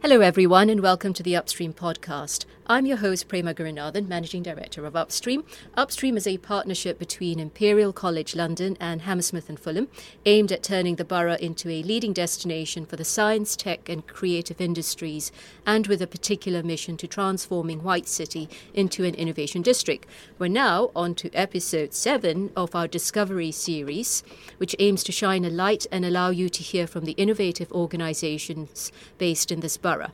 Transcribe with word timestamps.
Hello, 0.00 0.20
everyone, 0.20 0.70
and 0.70 0.80
welcome 0.80 1.12
to 1.12 1.24
the 1.24 1.34
Upstream 1.34 1.72
podcast. 1.72 2.44
I'm 2.70 2.84
your 2.84 2.98
host, 2.98 3.28
Prema 3.28 3.54
Gurunathan, 3.54 4.08
Managing 4.08 4.42
Director 4.42 4.84
of 4.84 4.94
Upstream. 4.94 5.42
Upstream 5.74 6.18
is 6.18 6.26
a 6.26 6.36
partnership 6.36 6.98
between 6.98 7.40
Imperial 7.40 7.94
College 7.94 8.36
London 8.36 8.76
and 8.78 9.00
Hammersmith 9.00 9.48
and 9.48 9.58
Fulham, 9.58 9.88
aimed 10.26 10.52
at 10.52 10.64
turning 10.64 10.96
the 10.96 11.04
borough 11.04 11.36
into 11.36 11.70
a 11.70 11.82
leading 11.82 12.12
destination 12.12 12.84
for 12.84 12.96
the 12.96 13.06
science, 13.06 13.56
tech, 13.56 13.88
and 13.88 14.06
creative 14.06 14.60
industries, 14.60 15.32
and 15.64 15.86
with 15.86 16.02
a 16.02 16.06
particular 16.06 16.62
mission 16.62 16.98
to 16.98 17.06
transforming 17.06 17.82
White 17.82 18.06
City 18.06 18.50
into 18.74 19.02
an 19.02 19.14
innovation 19.14 19.62
district. 19.62 20.06
We're 20.38 20.48
now 20.48 20.90
on 20.94 21.14
to 21.14 21.32
episode 21.32 21.94
seven 21.94 22.52
of 22.54 22.74
our 22.74 22.86
Discovery 22.86 23.50
series, 23.50 24.22
which 24.58 24.76
aims 24.78 25.02
to 25.04 25.12
shine 25.12 25.46
a 25.46 25.50
light 25.50 25.86
and 25.90 26.04
allow 26.04 26.28
you 26.28 26.50
to 26.50 26.62
hear 26.62 26.86
from 26.86 27.06
the 27.06 27.12
innovative 27.12 27.72
organizations 27.72 28.92
based 29.16 29.50
in 29.50 29.60
this 29.60 29.78
borough. 29.78 30.12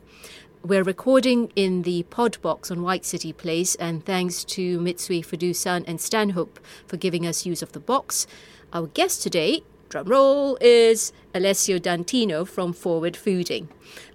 We're 0.66 0.82
recording 0.82 1.52
in 1.54 1.82
the 1.82 2.04
pod 2.04 2.40
box 2.40 2.70
on 2.70 2.80
White 2.80 3.04
City 3.04 3.34
Place, 3.34 3.74
and 3.74 4.02
thanks 4.02 4.44
to 4.44 4.78
Mitsui 4.80 5.22
Fudosan 5.22 5.84
and 5.86 6.00
Stanhope 6.00 6.58
for 6.86 6.96
giving 6.96 7.26
us 7.26 7.44
use 7.44 7.60
of 7.60 7.72
the 7.72 7.80
box. 7.80 8.26
Our 8.72 8.86
guest 8.86 9.22
today, 9.22 9.62
drum 9.94 10.08
roll, 10.08 10.58
is 10.60 11.12
Alessio 11.32 11.78
D'Antino 11.78 12.44
from 12.44 12.72
Forward 12.72 13.14
Fooding. 13.14 13.68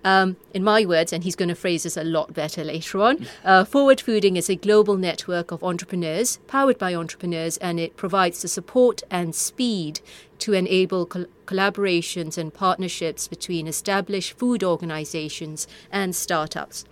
Um, 0.04 0.36
in 0.54 0.62
my 0.62 0.86
words, 0.86 1.14
and 1.14 1.24
he's 1.24 1.38
going 1.38 1.48
to 1.48 1.55
phrase 1.55 1.84
this 1.84 1.96
a 1.96 2.04
lot 2.04 2.34
better 2.34 2.66
later 2.66 3.00
on, 3.00 3.26
uh, 3.46 3.64
Forward 3.64 4.00
Fooding 4.00 4.36
is 4.36 4.50
a 4.50 4.58
global 4.58 4.98
network 4.98 5.52
of 5.52 5.64
entrepreneurs, 5.64 6.38
powered 6.48 6.78
by 6.78 6.94
entrepreneurs, 6.94 7.55
and 7.58 7.80
it 7.80 7.96
provides 7.96 8.42
the 8.42 8.50
support 8.50 9.04
and 9.10 9.34
speed 9.34 10.02
to 10.40 10.52
enable 10.52 11.05
col- 11.05 11.28
collaborations 11.46 12.38
and 12.38 12.54
partnerships 12.54 13.30
between 13.30 13.66
established 13.66 14.38
food 14.38 14.66
organizations 14.66 15.66
and 15.93 16.14
startups. 16.14 16.84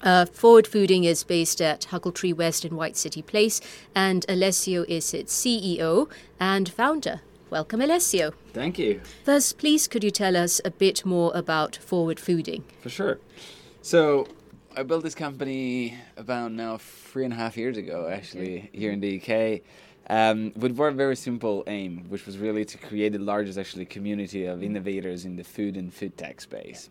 Uh, 0.00 0.24
Forward 0.24 0.64
Fooding 0.64 1.04
is 1.04 1.22
based 1.22 1.60
at 1.60 1.88
Huckletree 1.90 2.34
West 2.34 2.64
in 2.64 2.76
White 2.76 2.96
City 2.96 3.20
Place, 3.20 3.60
and 3.94 4.24
Alessio 4.26 4.86
is 4.88 5.12
its 5.12 5.38
CEO 5.38 6.08
and 6.40 6.70
founder. 6.70 7.20
Welcome, 7.50 7.80
Alessio. 7.80 8.32
Thank 8.52 8.78
you. 8.78 9.00
First, 9.24 9.58
please 9.58 9.86
could 9.86 10.02
you 10.02 10.10
tell 10.10 10.36
us 10.36 10.60
a 10.64 10.70
bit 10.70 11.04
more 11.04 11.30
about 11.34 11.76
Forward 11.76 12.18
Fooding? 12.18 12.62
For 12.80 12.88
sure. 12.88 13.18
So, 13.82 14.26
I 14.76 14.82
built 14.82 15.04
this 15.04 15.14
company 15.14 15.96
about 16.16 16.52
now 16.52 16.78
three 16.78 17.24
and 17.24 17.32
a 17.32 17.36
half 17.36 17.56
years 17.56 17.76
ago, 17.76 18.08
actually, 18.08 18.68
here 18.72 18.90
in 18.90 19.00
the 19.00 19.20
UK 19.20 19.62
um, 20.08 20.52
with 20.56 20.76
one 20.76 20.96
very 20.96 21.16
simple 21.16 21.64
aim, 21.66 22.04
which 22.08 22.26
was 22.26 22.38
really 22.38 22.64
to 22.64 22.78
create 22.78 23.12
the 23.12 23.18
largest 23.18 23.58
actually 23.58 23.86
community 23.86 24.46
of 24.46 24.62
innovators 24.62 25.24
in 25.24 25.36
the 25.36 25.44
food 25.44 25.76
and 25.76 25.92
food 25.92 26.16
tech 26.16 26.40
space. 26.40 26.90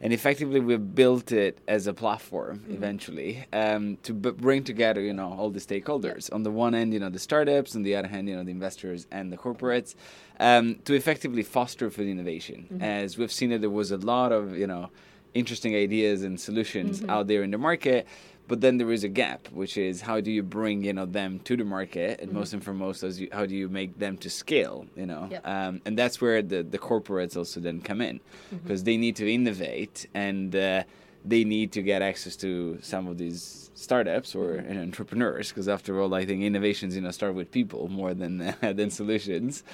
And 0.00 0.12
effectively, 0.12 0.60
we 0.60 0.76
built 0.76 1.32
it 1.32 1.58
as 1.66 1.86
a 1.86 1.94
platform 1.94 2.58
mm-hmm. 2.58 2.74
eventually 2.74 3.46
um, 3.52 3.96
to 4.02 4.12
b- 4.12 4.30
bring 4.30 4.64
together, 4.64 5.00
you 5.00 5.12
know, 5.12 5.34
all 5.38 5.50
the 5.50 5.60
stakeholders. 5.60 6.32
On 6.32 6.42
the 6.42 6.50
one 6.50 6.74
end, 6.74 6.92
you 6.92 7.00
know, 7.00 7.08
the 7.08 7.18
startups, 7.18 7.74
on 7.74 7.82
the 7.82 7.96
other 7.96 8.08
hand, 8.08 8.28
you 8.28 8.36
know, 8.36 8.44
the 8.44 8.50
investors 8.50 9.06
and 9.10 9.32
the 9.32 9.36
corporates, 9.36 9.94
um, 10.38 10.76
to 10.84 10.94
effectively 10.94 11.42
foster 11.42 11.90
food 11.90 12.08
innovation. 12.08 12.66
Mm-hmm. 12.72 12.82
As 12.82 13.16
we've 13.16 13.32
seen 13.32 13.50
that 13.50 13.60
there 13.60 13.70
was 13.70 13.90
a 13.90 13.96
lot 13.98 14.32
of, 14.32 14.56
you 14.56 14.66
know, 14.66 14.90
interesting 15.34 15.74
ideas 15.74 16.22
and 16.22 16.40
solutions 16.40 17.00
mm-hmm. 17.00 17.10
out 17.10 17.26
there 17.26 17.42
in 17.42 17.50
the 17.50 17.58
market 17.58 18.06
but 18.48 18.60
then 18.60 18.78
there 18.78 18.92
is 18.92 19.04
a 19.04 19.08
gap, 19.08 19.48
which 19.48 19.76
is 19.76 20.00
how 20.00 20.20
do 20.20 20.30
you 20.30 20.42
bring 20.42 20.84
you 20.84 20.92
know 20.92 21.06
them 21.06 21.40
to 21.40 21.56
the 21.56 21.64
market, 21.64 22.20
and 22.20 22.28
mm-hmm. 22.28 22.38
most 22.38 22.52
and 22.52 22.62
foremost, 22.64 23.02
as 23.02 23.20
you, 23.20 23.28
how 23.32 23.46
do 23.46 23.54
you 23.54 23.68
make 23.68 23.98
them 23.98 24.16
to 24.18 24.30
scale? 24.30 24.86
You 24.96 25.06
know, 25.06 25.28
yep. 25.30 25.46
um, 25.46 25.80
and 25.84 25.98
that's 25.98 26.20
where 26.20 26.42
the 26.42 26.62
the 26.62 26.78
corporates 26.78 27.36
also 27.36 27.60
then 27.60 27.80
come 27.80 28.00
in, 28.00 28.20
because 28.50 28.80
mm-hmm. 28.80 28.86
they 28.86 28.96
need 28.96 29.16
to 29.16 29.32
innovate 29.32 30.06
and 30.14 30.54
uh, 30.54 30.84
they 31.24 31.44
need 31.44 31.72
to 31.72 31.82
get 31.82 32.02
access 32.02 32.36
to 32.36 32.78
some 32.82 33.08
of 33.08 33.18
these 33.18 33.70
startups 33.74 34.34
or 34.34 34.54
mm-hmm. 34.54 34.78
entrepreneurs, 34.78 35.48
because 35.48 35.68
after 35.68 36.00
all, 36.00 36.14
I 36.14 36.24
think 36.24 36.42
innovations 36.42 36.94
you 36.94 37.02
know 37.02 37.10
start 37.10 37.34
with 37.34 37.50
people 37.50 37.88
more 37.88 38.14
than 38.14 38.40
uh, 38.40 38.72
than 38.72 38.90
solutions, 38.90 39.64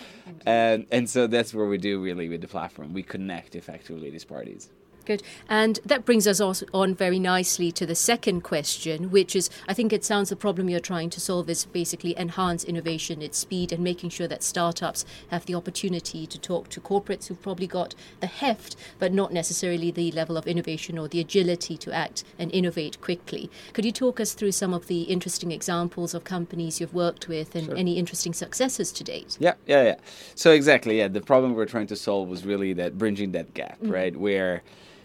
and 0.47 0.87
and 0.91 1.09
so 1.09 1.27
that's 1.27 1.53
where 1.53 1.67
we 1.67 1.79
do 1.79 2.03
really 2.03 2.29
with 2.29 2.41
the 2.41 2.49
platform. 2.49 2.93
We 2.95 3.03
connect 3.03 3.55
effectively 3.55 4.11
these 4.11 4.25
parties. 4.25 4.71
Good. 5.05 5.23
And 5.49 5.81
that 5.85 6.05
brings 6.05 6.27
us 6.27 6.41
on 6.41 6.95
very 6.95 7.19
nicely 7.19 7.73
to 7.73 7.87
the 7.87 7.95
second 7.95 8.43
question, 8.43 9.11
which 9.11 9.35
is 9.35 9.51
I 9.69 9.75
think 9.75 9.93
it 9.93 10.05
sounds 10.05 10.29
the 10.29 10.37
problem 10.37 10.69
you're 10.69 10.81
trying 10.81 11.11
to 11.11 11.21
solve 11.21 11.49
is 11.51 11.65
basically 11.65 12.19
enhance 12.19 12.65
innovation, 12.65 13.23
its 13.23 13.39
speed, 13.39 13.73
and 13.73 13.83
making 13.83 14.11
sure 14.11 14.29
that 14.29 14.43
startups 14.43 15.05
have 15.31 15.47
the 15.47 15.55
opportunity 15.55 16.27
to 16.27 16.39
talk 16.39 16.69
to 16.71 16.81
corporates 16.81 17.27
who've 17.27 17.43
probably 17.43 17.67
got 17.67 17.95
the 18.21 18.27
heft, 18.27 18.77
but 18.99 19.13
not 19.13 19.33
necessarily 19.33 19.91
the 19.91 20.13
level 20.13 20.37
of 20.37 20.47
innovation 20.47 20.99
or 20.99 21.09
the 21.09 21.21
agility 21.21 21.77
to 21.77 21.93
act 21.93 22.25
and 22.39 22.51
innovate 22.53 23.01
quickly. 23.01 23.51
Could 23.73 23.85
you 23.85 23.93
talk 23.93 24.21
us 24.21 24.35
through 24.35 24.53
some 24.53 24.75
of 24.75 24.87
the 24.87 25.03
interesting 25.03 25.53
examples 25.53 26.15
of 26.15 26.25
companies 26.25 26.81
you've 26.81 26.95
worked 26.95 27.29
with 27.29 27.55
and 27.55 27.67
sure. 27.67 27.77
any 27.77 27.99
interesting 27.99 28.33
successes 28.33 28.93
to 28.93 29.05
date? 29.05 29.37
Yeah, 29.41 29.55
yeah, 29.67 29.83
yeah. 29.83 29.97
So, 30.35 30.53
exactly, 30.53 30.99
yeah. 30.99 31.09
The 31.09 31.21
problem 31.21 31.55
we're 31.55 31.67
trying 31.67 31.87
to 31.89 31.97
solve 31.97 32.29
was 32.29 32.45
really 32.45 32.73
that 32.75 32.99
bridging 32.99 33.33
that 33.33 33.55
gap, 33.55 33.79
mm-hmm. 33.81 33.91
right? 33.91 34.17
Where 34.17 34.63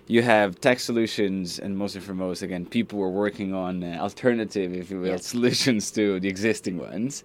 you 0.07 0.21
have 0.21 0.59
tech 0.59 0.79
solutions 0.79 1.59
and 1.59 1.77
most 1.77 1.95
and 1.95 2.03
foremost 2.03 2.41
again 2.41 2.65
people 2.65 2.97
were 2.97 3.09
working 3.09 3.53
on 3.53 3.83
uh, 3.83 3.97
alternative 3.99 4.73
if 4.73 4.89
you 4.89 4.99
will 4.99 5.07
yes. 5.07 5.25
solutions 5.25 5.91
to 5.91 6.19
the 6.19 6.27
existing 6.27 6.77
ones 6.77 7.23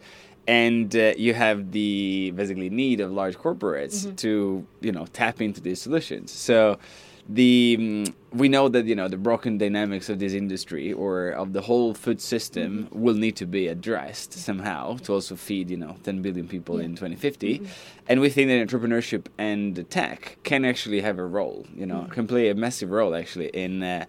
and 0.48 0.96
uh, 0.96 1.12
you 1.16 1.34
have 1.34 1.70
the 1.70 2.32
basically 2.34 2.68
need 2.68 3.00
of 3.00 3.12
large 3.12 3.36
corporates 3.38 4.04
mm-hmm. 4.04 4.14
to 4.16 4.66
you 4.80 4.92
know 4.92 5.06
tap 5.12 5.40
into 5.40 5.60
these 5.60 5.80
solutions 5.80 6.30
so 6.30 6.78
the 7.28 7.76
um, 7.78 8.14
we 8.32 8.48
know 8.48 8.68
that 8.68 8.86
you 8.86 8.94
know 8.94 9.08
the 9.08 9.16
broken 9.16 9.58
dynamics 9.58 10.08
of 10.08 10.18
this 10.18 10.32
industry 10.32 10.92
or 10.92 11.28
of 11.30 11.52
the 11.52 11.60
whole 11.60 11.94
food 11.94 12.20
system 12.20 12.84
mm-hmm. 12.84 13.00
will 13.00 13.14
need 13.14 13.36
to 13.36 13.46
be 13.46 13.68
addressed 13.68 14.32
somehow 14.32 14.96
to 14.98 15.12
also 15.12 15.36
feed 15.36 15.70
you 15.70 15.76
know 15.76 15.96
10 16.02 16.22
billion 16.22 16.48
people 16.48 16.78
yeah. 16.78 16.86
in 16.86 16.90
2050 16.92 17.58
mm-hmm. 17.58 17.66
and 18.08 18.20
we 18.20 18.28
think 18.28 18.48
that 18.48 18.66
entrepreneurship 18.66 19.26
and 19.38 19.88
tech 19.90 20.38
can 20.42 20.64
actually 20.64 21.00
have 21.00 21.18
a 21.18 21.24
role 21.24 21.64
you 21.74 21.86
know 21.86 22.00
mm-hmm. 22.00 22.12
can 22.12 22.26
play 22.26 22.48
a 22.48 22.54
massive 22.54 22.90
role 22.90 23.14
actually 23.14 23.48
in 23.48 23.82
uh, 23.82 24.04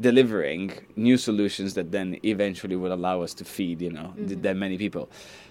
delivering 0.00 0.72
new 0.96 1.16
solutions 1.16 1.74
that 1.74 1.92
then 1.92 2.18
eventually 2.24 2.76
will 2.76 2.92
allow 2.92 3.22
us 3.22 3.32
to 3.32 3.44
feed 3.44 3.80
you 3.80 3.90
know 3.90 4.12
th- 4.16 4.40
that 4.40 4.56
many 4.56 4.76
people 4.76 5.08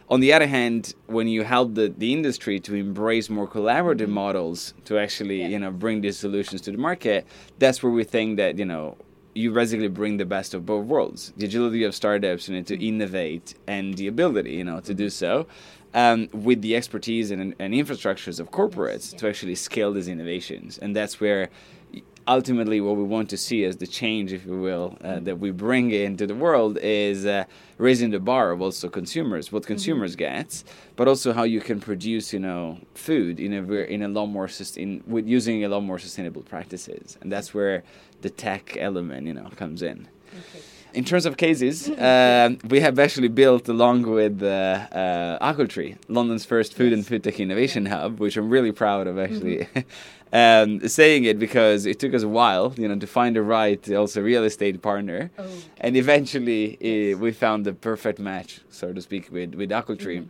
on 0.07 0.19
the 0.19 0.33
other 0.33 0.47
hand, 0.47 0.93
when 1.07 1.27
you 1.27 1.43
help 1.43 1.75
the, 1.75 1.93
the 1.97 2.13
industry 2.13 2.59
to 2.61 2.75
embrace 2.75 3.29
more 3.29 3.47
collaborative 3.47 4.01
mm-hmm. 4.01 4.13
models 4.13 4.73
to 4.85 4.99
actually, 4.99 5.41
yeah. 5.41 5.47
you 5.47 5.59
know, 5.59 5.71
bring 5.71 6.01
these 6.01 6.17
solutions 6.17 6.61
to 6.61 6.71
the 6.71 6.77
market, 6.77 7.25
that's 7.57 7.81
where 7.81 7.91
we 7.91 8.03
think 8.03 8.37
that, 8.37 8.57
you 8.57 8.65
know, 8.65 8.97
you 9.33 9.51
basically 9.51 9.89
bring 9.89 10.17
the 10.17 10.25
best 10.25 10.53
of 10.53 10.65
both 10.65 10.85
worlds. 10.85 11.33
The 11.37 11.45
agility 11.45 11.83
of 11.83 11.93
startups 11.93 12.47
and 12.47 12.65
to 12.67 12.75
mm-hmm. 12.75 12.83
innovate 12.83 13.55
and 13.67 13.95
the 13.95 14.07
ability, 14.07 14.53
you 14.53 14.63
know, 14.63 14.79
to 14.81 14.93
do 14.93 15.09
so. 15.09 15.47
Um, 15.93 16.27
with 16.33 16.61
the 16.61 16.75
expertise 16.75 17.31
and, 17.31 17.55
and 17.57 17.73
infrastructures 17.73 18.41
of 18.41 18.51
corporates 18.51 19.13
yes. 19.13 19.13
to 19.13 19.29
actually 19.29 19.55
scale 19.55 19.93
these 19.93 20.09
innovations. 20.09 20.77
And 20.77 20.93
that's 20.93 21.21
where 21.21 21.49
ultimately 22.27 22.81
what 22.81 22.95
we 22.95 23.03
want 23.03 23.29
to 23.29 23.37
see 23.37 23.63
as 23.63 23.77
the 23.77 23.87
change, 23.87 24.33
if 24.33 24.45
you 24.45 24.59
will, 24.59 24.97
uh, 25.03 25.19
that 25.19 25.39
we 25.39 25.51
bring 25.51 25.91
into 25.91 26.25
the 26.27 26.35
world 26.35 26.77
is 26.81 27.25
uh, 27.25 27.45
raising 27.77 28.11
the 28.11 28.19
bar 28.19 28.51
of 28.51 28.61
also 28.61 28.89
consumers, 28.89 29.51
what 29.51 29.63
mm-hmm. 29.63 29.73
consumers 29.73 30.11
mm-hmm. 30.11 30.37
get, 30.37 30.63
but 30.95 31.07
also 31.07 31.33
how 31.33 31.43
you 31.43 31.61
can 31.61 31.79
produce, 31.79 32.33
you 32.33 32.39
know, 32.39 32.79
food 32.93 33.39
in 33.39 33.53
a 33.53 33.61
in 33.83 34.01
a 34.01 34.07
lot 34.07 34.27
more 34.27 34.47
sustain 34.47 35.03
with 35.07 35.27
using 35.27 35.63
a 35.63 35.69
lot 35.69 35.81
more 35.81 35.99
sustainable 35.99 36.41
practices, 36.41 37.17
and 37.21 37.31
that's 37.31 37.53
where 37.53 37.83
the 38.21 38.29
tech 38.29 38.75
element, 38.79 39.27
you 39.27 39.33
know, 39.33 39.49
comes 39.55 39.81
in. 39.81 40.07
Okay. 40.31 40.63
In 40.93 41.03
terms 41.03 41.25
of 41.25 41.35
cases, 41.35 41.89
uh, 42.09 42.55
we 42.69 42.79
have 42.79 42.97
actually 42.99 43.27
built 43.27 43.67
along 43.67 44.03
with 44.03 44.41
uh, 44.41 44.47
uh, 44.47 45.53
Huckletree, 45.53 45.97
London's 46.07 46.45
first 46.45 46.73
food 46.73 46.91
yes. 46.91 46.97
and 46.97 47.07
food 47.07 47.23
tech 47.23 47.39
innovation 47.39 47.85
hub, 47.85 48.19
which 48.19 48.37
I'm 48.37 48.49
really 48.49 48.71
proud 48.71 49.07
of 49.07 49.19
actually. 49.19 49.57
Mm-hmm. 49.57 49.79
um, 50.33 50.87
saying 50.87 51.25
it 51.25 51.39
because 51.39 51.85
it 51.85 51.99
took 51.99 52.13
us 52.13 52.23
a 52.23 52.27
while, 52.27 52.73
you 52.77 52.87
know, 52.87 52.97
to 52.97 53.07
find 53.07 53.35
the 53.35 53.41
right 53.41 53.91
also 53.91 54.21
real 54.21 54.43
estate 54.43 54.81
partner, 54.81 55.31
oh. 55.37 55.47
and 55.79 55.95
eventually 55.95 57.13
uh, 57.13 57.17
we 57.17 57.31
found 57.31 57.65
the 57.65 57.73
perfect 57.73 58.19
match, 58.19 58.61
so 58.69 58.93
to 58.93 59.01
speak, 59.01 59.31
with 59.31 59.55
with 59.55 59.69
Huckletree. 59.69 60.21
Mm-hmm. 60.21 60.29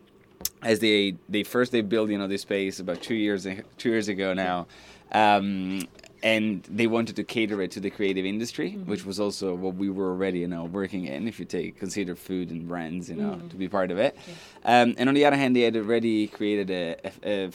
As 0.62 0.80
they 0.80 1.15
they 1.30 1.44
first 1.44 1.71
they 1.71 1.81
built 1.81 2.09
you 2.09 2.18
know 2.18 2.27
this 2.27 2.42
space 2.42 2.80
about 2.80 3.01
two 3.01 3.15
years 3.15 3.47
two 3.77 3.89
years 3.89 4.07
ago 4.07 4.33
now, 4.33 4.68
um, 5.12 5.88
and 6.24 6.63
they 6.63 6.88
wanted 6.88 7.15
to 7.15 7.24
cater 7.24 7.62
it 7.62 7.69
to 7.71 7.80
the 7.80 7.91
creative 7.91 8.25
industry, 8.25 8.71
mm-hmm. 8.71 8.89
which 8.89 9.06
was 9.06 9.19
also 9.19 9.53
what 9.53 9.75
we 9.75 9.89
were 9.91 10.09
already, 10.09 10.39
you 10.39 10.48
know, 10.48 10.65
working 10.65 11.06
in. 11.06 11.27
If 11.27 11.39
you 11.39 11.45
take 11.45 11.80
consider 11.80 12.15
food 12.15 12.50
and 12.50 12.68
brands, 12.68 13.09
you 13.09 13.15
know, 13.15 13.33
mm-hmm. 13.36 13.48
to 13.50 13.56
be 13.56 13.69
part 13.69 13.91
of 13.91 14.00
it. 14.00 14.18
Yeah. 14.27 14.81
Um, 14.81 14.95
and 14.98 15.07
on 15.07 15.13
the 15.13 15.24
other 15.24 15.36
hand, 15.36 15.56
they 15.56 15.62
had 15.62 15.75
already 15.75 16.27
created 16.27 16.71
a, 16.71 17.12
a, 17.24 17.45
a 17.45 17.51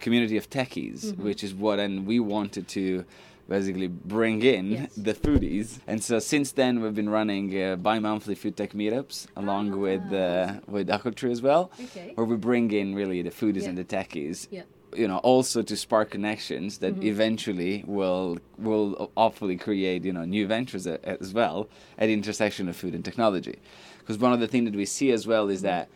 community 0.00 0.36
of 0.36 0.48
techies, 0.50 1.00
mm-hmm. 1.06 1.24
which 1.26 1.42
is 1.46 1.52
what 1.54 1.78
and 1.78 2.06
we 2.06 2.16
wanted 2.20 2.64
to 2.68 3.04
basically 3.48 3.88
bring 3.88 4.42
in 4.42 4.66
yes. 4.70 4.94
the 4.94 5.12
foodies. 5.12 5.80
And 5.86 6.02
so 6.08 6.20
since 6.20 6.52
then, 6.52 6.80
we've 6.80 6.94
been 6.94 7.10
running 7.10 7.46
uh, 7.60 7.76
bi-monthly 7.76 8.36
food 8.36 8.56
tech 8.56 8.72
meetups 8.72 9.26
along 9.36 9.72
ah. 9.72 9.76
with 9.76 10.12
uh, 10.12 10.60
with 10.74 10.88
Huckletree 10.88 11.32
as 11.36 11.42
well, 11.42 11.62
okay. 11.86 12.12
where 12.14 12.26
we 12.32 12.36
bring 12.36 12.70
in 12.70 12.94
really 12.94 13.20
the 13.22 13.34
foodies 13.40 13.62
yeah. 13.62 13.70
and 13.70 13.78
the 13.78 13.84
techies. 13.96 14.46
Yeah 14.50 14.62
you 14.92 15.06
know 15.06 15.18
also 15.18 15.62
to 15.62 15.76
spark 15.76 16.10
connections 16.10 16.78
that 16.78 16.94
Mm-hmm. 16.94 17.12
eventually 17.14 17.84
will 17.86 18.38
will 18.58 19.10
hopefully 19.16 19.56
create 19.56 20.04
you 20.04 20.12
know 20.12 20.24
new 20.24 20.46
ventures 20.48 20.84
a- 20.86 21.00
as 21.22 21.32
well 21.32 21.68
at 21.98 22.06
the 22.08 22.12
intersection 22.12 22.68
of 22.68 22.74
food 22.76 22.94
and 22.96 23.04
technology 23.04 23.56
because 24.00 24.18
one 24.18 24.32
of 24.32 24.40
the 24.40 24.48
things 24.48 24.64
that 24.68 24.76
we 24.76 24.84
see 24.84 25.12
as 25.12 25.26
well 25.26 25.44
Mm-hmm. 25.44 25.52
is 25.52 25.62
that 25.62 25.88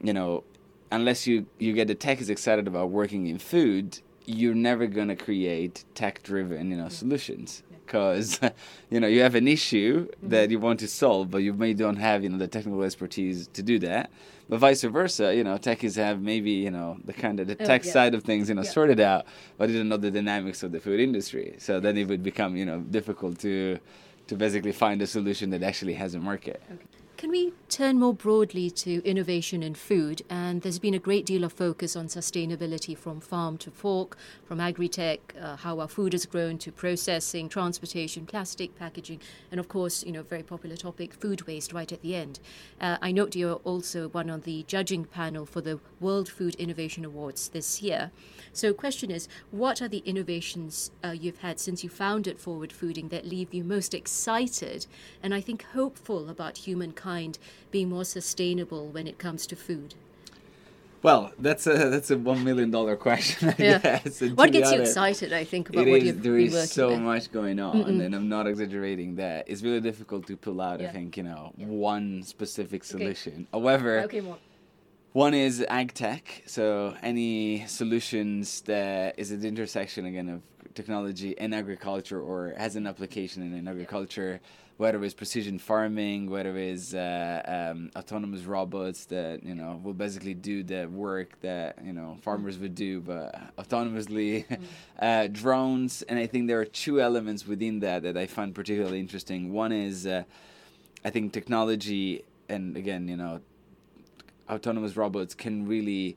you 0.00 0.12
know 0.12 0.44
unless 0.90 1.26
you 1.26 1.46
you 1.58 1.72
get 1.72 1.88
the 1.88 1.94
tech 1.94 2.20
is 2.20 2.30
excited 2.30 2.66
about 2.66 2.90
working 2.90 3.26
in 3.26 3.38
food 3.38 4.00
you're 4.26 4.54
never 4.54 4.86
going 4.86 5.08
to 5.08 5.16
create 5.16 5.84
tech 5.94 6.22
driven 6.22 6.70
you 6.70 6.76
know 6.76 6.88
solutions. 6.88 7.62
Because 7.84 8.40
you 8.90 8.98
know 8.98 9.06
you 9.06 9.20
have 9.22 9.36
an 9.36 9.46
issue 9.46 10.06
mm-hmm. 10.06 10.28
that 10.28 10.50
you 10.50 10.58
want 10.58 10.80
to 10.80 10.88
solve 10.88 11.30
but 11.30 11.38
you 11.38 11.52
may 11.52 11.72
don't 11.72 11.96
have 11.96 12.22
you 12.24 12.28
know 12.28 12.38
the 12.38 12.48
technical 12.48 12.82
expertise 12.82 13.46
to 13.48 13.62
do 13.62 13.78
that. 13.80 14.10
But 14.48 14.58
vice 14.58 14.82
versa 14.82 15.34
you 15.34 15.44
know 15.44 15.56
techies 15.56 15.96
have 15.96 16.20
maybe 16.20 16.50
you 16.50 16.70
know 16.70 16.98
the 17.04 17.12
kind 17.12 17.38
of 17.40 17.46
the 17.46 17.56
Oh, 17.60 17.64
tech 17.64 17.84
yeah. 17.84 17.92
side 17.92 18.14
of 18.14 18.24
things 18.24 18.48
you 18.48 18.56
know 18.56 18.62
Yeah. 18.62 18.70
sorted 18.70 19.00
out 19.00 19.26
but 19.56 19.68
they 19.68 19.74
don't 19.74 19.88
know 19.88 19.96
the 19.96 20.10
dynamics 20.10 20.62
of 20.62 20.72
the 20.72 20.80
food 20.80 21.00
industry. 21.00 21.54
So 21.58 21.78
then 21.80 21.96
it 21.96 22.08
would 22.08 22.22
become 22.22 22.56
you 22.56 22.66
know 22.66 22.80
difficult 22.80 23.38
to 23.40 23.78
to 24.26 24.34
basically 24.36 24.72
find 24.72 25.00
a 25.02 25.06
solution 25.06 25.50
that 25.50 25.62
actually 25.62 25.94
has 25.94 26.14
a 26.14 26.18
market 26.18 26.60
Can 27.16 27.30
we 27.30 27.54
turn 27.70 27.98
more 27.98 28.12
broadly 28.12 28.68
to 28.72 29.02
innovation 29.02 29.62
in 29.62 29.74
food? 29.74 30.20
And 30.28 30.60
there's 30.60 30.78
been 30.78 30.92
a 30.92 30.98
great 30.98 31.24
deal 31.24 31.44
of 31.44 31.52
focus 31.54 31.96
on 31.96 32.08
sustainability 32.08 32.96
from 32.96 33.20
farm 33.20 33.56
to 33.58 33.70
fork, 33.70 34.18
from 34.44 34.60
agri-tech, 34.60 35.34
uh, 35.40 35.56
how 35.56 35.80
our 35.80 35.88
food 35.88 36.12
is 36.12 36.26
grown, 36.26 36.58
to 36.58 36.70
processing, 36.70 37.48
transportation, 37.48 38.26
plastic 38.26 38.78
packaging, 38.78 39.22
and 39.50 39.58
of 39.58 39.66
course, 39.66 40.04
you 40.04 40.12
know, 40.12 40.22
very 40.24 40.42
popular 40.42 40.76
topic, 40.76 41.14
food 41.14 41.46
waste, 41.46 41.72
right 41.72 41.90
at 41.90 42.02
the 42.02 42.14
end. 42.14 42.38
Uh, 42.82 42.98
I 43.00 43.12
note 43.12 43.34
you're 43.34 43.62
also 43.64 44.08
one 44.10 44.28
on 44.28 44.42
the 44.42 44.64
judging 44.64 45.06
panel 45.06 45.46
for 45.46 45.62
the 45.62 45.80
World 46.00 46.28
Food 46.28 46.54
Innovation 46.56 47.02
Awards 47.02 47.48
this 47.48 47.80
year. 47.80 48.10
So, 48.52 48.74
question 48.74 49.10
is, 49.10 49.26
what 49.50 49.80
are 49.80 49.88
the 49.88 50.02
innovations 50.04 50.90
uh, 51.02 51.12
you've 51.18 51.38
had 51.38 51.60
since 51.60 51.82
you 51.82 51.88
founded 51.88 52.38
Forward 52.38 52.74
Fooding 52.78 53.08
that 53.08 53.24
leave 53.24 53.54
you 53.54 53.64
most 53.64 53.94
excited 53.94 54.86
and 55.22 55.32
I 55.32 55.40
think 55.40 55.64
hopeful 55.72 56.28
about 56.28 56.58
humankind 56.58 57.05
being 57.70 57.88
more 57.88 58.04
sustainable 58.04 58.88
when 58.88 59.06
it 59.06 59.18
comes 59.18 59.46
to 59.46 59.56
food? 59.56 59.94
well 61.02 61.30
that's 61.38 61.66
a 61.68 61.74
that's 61.90 62.10
a 62.10 62.18
one 62.18 62.42
million 62.42 62.70
dollar 62.70 62.96
question 62.96 63.48
I 63.50 63.54
Yeah. 63.58 63.78
guess, 63.78 64.22
and 64.22 64.36
What 64.36 64.50
gets 64.50 64.72
you 64.72 64.80
excited, 64.80 65.32
I 65.32 65.44
think, 65.44 65.68
about 65.68 65.86
what 65.86 65.98
is- 65.98 66.04
you've 66.06 66.22
there 66.22 66.36
is 66.38 66.72
so 66.72 66.88
with? 66.90 67.00
much 67.00 67.30
going 67.30 67.60
on, 67.60 67.76
and 68.02 68.12
I'm 68.14 68.28
not 68.28 68.46
exaggerating 68.48 69.10
that. 69.16 69.40
It's 69.50 69.62
really 69.62 69.80
difficult 69.90 70.26
to 70.26 70.36
pull 70.36 70.60
out. 70.60 70.80
I 70.82 70.88
think 70.96 71.16
you 71.18 71.22
know 71.22 71.52
one 71.56 72.22
specific 72.24 72.80
Okay. 72.82 72.88
solution. 72.94 73.46
However, 73.52 74.00
Okay, 74.08 74.20
more. 74.20 74.38
one 75.12 75.34
is 75.34 75.64
ag 75.68 75.88
tech. 75.94 76.24
So 76.46 76.94
any 77.02 77.66
solutions 77.80 78.62
that 78.72 79.14
is 79.22 79.30
at 79.34 79.38
the 79.42 79.48
intersection 79.54 80.02
again 80.06 80.28
of 80.34 80.40
technology 80.80 81.30
and 81.42 81.54
agriculture, 81.54 82.20
or 82.20 82.38
has 82.64 82.74
an 82.80 82.86
application 82.92 83.38
in 83.58 83.68
agriculture, 83.68 84.40
whether 84.76 85.02
it's 85.04 85.14
precision 85.14 85.58
farming, 85.58 86.28
whether 86.28 86.56
it's 86.56 86.92
uh, 86.92 87.70
um, 87.72 87.90
autonomous 87.96 88.42
robots 88.42 89.06
that 89.06 89.42
you 89.42 89.54
know 89.54 89.80
will 89.82 89.94
basically 89.94 90.34
do 90.34 90.62
the 90.62 90.86
work 90.86 91.40
that 91.40 91.78
you 91.82 91.92
know 91.92 92.18
farmers 92.22 92.58
would 92.58 92.74
do, 92.74 93.00
but 93.00 93.56
autonomously. 93.56 94.44
uh, 94.98 95.26
drones, 95.28 96.02
and 96.02 96.18
I 96.18 96.26
think 96.26 96.46
there 96.46 96.60
are 96.60 96.64
two 96.66 97.00
elements 97.00 97.46
within 97.46 97.80
that 97.80 98.02
that 98.02 98.16
I 98.16 98.26
find 98.26 98.54
particularly 98.54 99.00
interesting. 99.00 99.52
One 99.52 99.72
is, 99.72 100.06
uh, 100.06 100.24
I 101.04 101.10
think 101.10 101.32
technology, 101.32 102.24
and 102.48 102.76
again, 102.76 103.08
you 103.08 103.16
know, 103.16 103.40
autonomous 104.48 104.96
robots 104.96 105.34
can 105.34 105.66
really 105.66 106.16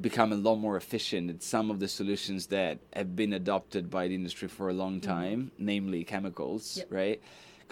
become 0.00 0.32
a 0.32 0.36
lot 0.36 0.56
more 0.56 0.76
efficient 0.76 1.30
at 1.30 1.42
some 1.42 1.70
of 1.70 1.78
the 1.78 1.88
solutions 1.88 2.46
that 2.46 2.78
have 2.94 3.14
been 3.14 3.32
adopted 3.32 3.90
by 3.90 4.08
the 4.08 4.14
industry 4.14 4.48
for 4.48 4.68
a 4.68 4.72
long 4.72 5.00
time, 5.00 5.52
namely 5.58 6.02
chemicals, 6.02 6.78
Yep. 6.78 6.86
right? 6.90 7.22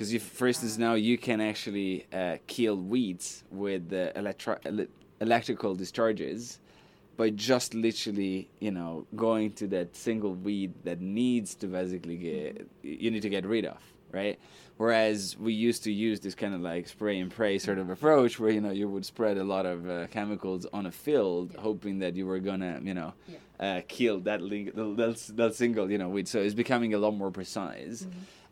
Because 0.00 0.14
if, 0.14 0.22
for 0.22 0.46
instance, 0.46 0.78
now 0.78 0.94
you 0.94 1.18
can 1.18 1.42
actually 1.42 2.06
uh, 2.10 2.38
kill 2.46 2.76
weeds 2.78 3.44
with 3.50 3.92
electro- 3.92 4.58
ele- 4.64 4.86
electrical 5.20 5.74
discharges 5.74 6.58
by 7.18 7.28
just 7.28 7.74
literally, 7.74 8.48
you 8.60 8.70
know, 8.70 9.06
going 9.14 9.50
to 9.52 9.66
that 9.66 9.94
single 9.94 10.32
weed 10.32 10.72
that 10.84 11.02
needs 11.02 11.54
to 11.56 11.66
basically 11.66 12.16
get, 12.16 12.66
you 12.82 13.10
need 13.10 13.20
to 13.20 13.28
get 13.28 13.44
rid 13.44 13.66
of, 13.66 13.76
right? 14.10 14.38
Whereas 14.78 15.36
we 15.38 15.52
used 15.52 15.84
to 15.84 15.92
use 15.92 16.18
this 16.18 16.34
kind 16.34 16.54
of 16.54 16.62
like 16.62 16.88
spray 16.88 17.18
and 17.20 17.30
pray 17.30 17.58
sort 17.58 17.76
of 17.76 17.90
approach 17.90 18.40
where, 18.40 18.48
you 18.52 18.62
know, 18.62 18.70
you 18.70 18.88
would 18.88 19.04
spread 19.04 19.36
a 19.36 19.44
lot 19.44 19.66
of 19.66 19.86
uh, 19.86 20.06
chemicals 20.06 20.64
on 20.72 20.86
a 20.86 20.90
field 20.90 21.52
Yeah. 21.54 21.60
hoping 21.60 21.98
that 21.98 22.16
you 22.16 22.24
were 22.24 22.38
gonna, 22.38 22.80
you 22.82 22.94
know, 22.94 23.12
Yeah. 23.28 23.36
uh, 23.66 23.80
kill 23.86 24.20
that, 24.20 24.40
ling- 24.40 24.72
that, 24.74 25.30
that 25.36 25.54
single, 25.54 25.90
you 25.90 25.98
know, 25.98 26.08
weed. 26.08 26.26
So 26.26 26.40
it's 26.40 26.54
becoming 26.54 26.94
a 26.94 26.98
lot 26.98 27.10
more 27.10 27.30
precise. 27.30 28.06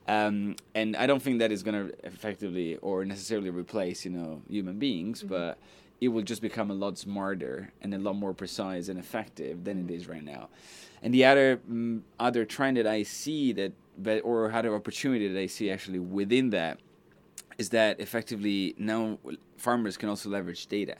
Um, 0.08 0.56
and 0.74 0.96
I 0.96 1.06
don't 1.06 1.22
think 1.22 1.38
that 1.40 1.52
is 1.52 1.62
going 1.62 1.88
to 1.88 2.06
effectively 2.06 2.76
or 2.76 3.04
necessarily 3.04 3.50
replace, 3.50 4.06
you 4.06 4.10
know, 4.10 4.40
human 4.48 4.78
beings, 4.78 5.22
but 5.22 5.58
it 6.00 6.08
will 6.08 6.22
just 6.22 6.40
become 6.40 6.70
a 6.70 6.74
lot 6.74 6.96
smarter 6.96 7.72
and 7.82 7.92
a 7.92 7.98
lot 7.98 8.16
more 8.16 8.32
precise 8.32 8.88
and 8.88 8.98
effective 8.98 9.64
than 9.64 9.84
it 9.84 9.92
is 9.92 10.08
right 10.08 10.24
now. 10.24 10.48
And 11.02 11.12
the 11.12 11.26
other 11.26 11.58
mm, 11.70 12.00
other 12.18 12.46
trend 12.46 12.78
that 12.78 12.86
I 12.86 13.02
see 13.02 13.52
that, 13.52 13.72
but 13.98 14.20
or 14.24 14.50
other 14.50 14.74
opportunity 14.74 15.28
that 15.28 15.38
I 15.38 15.46
see 15.46 15.70
actually 15.70 15.98
within 15.98 16.50
that 16.50 16.78
is 17.58 17.68
that 17.70 18.00
effectively 18.00 18.74
now 18.78 19.18
farmers 19.58 19.96
can 19.96 20.08
also 20.08 20.30
leverage 20.30 20.68
data, 20.68 20.96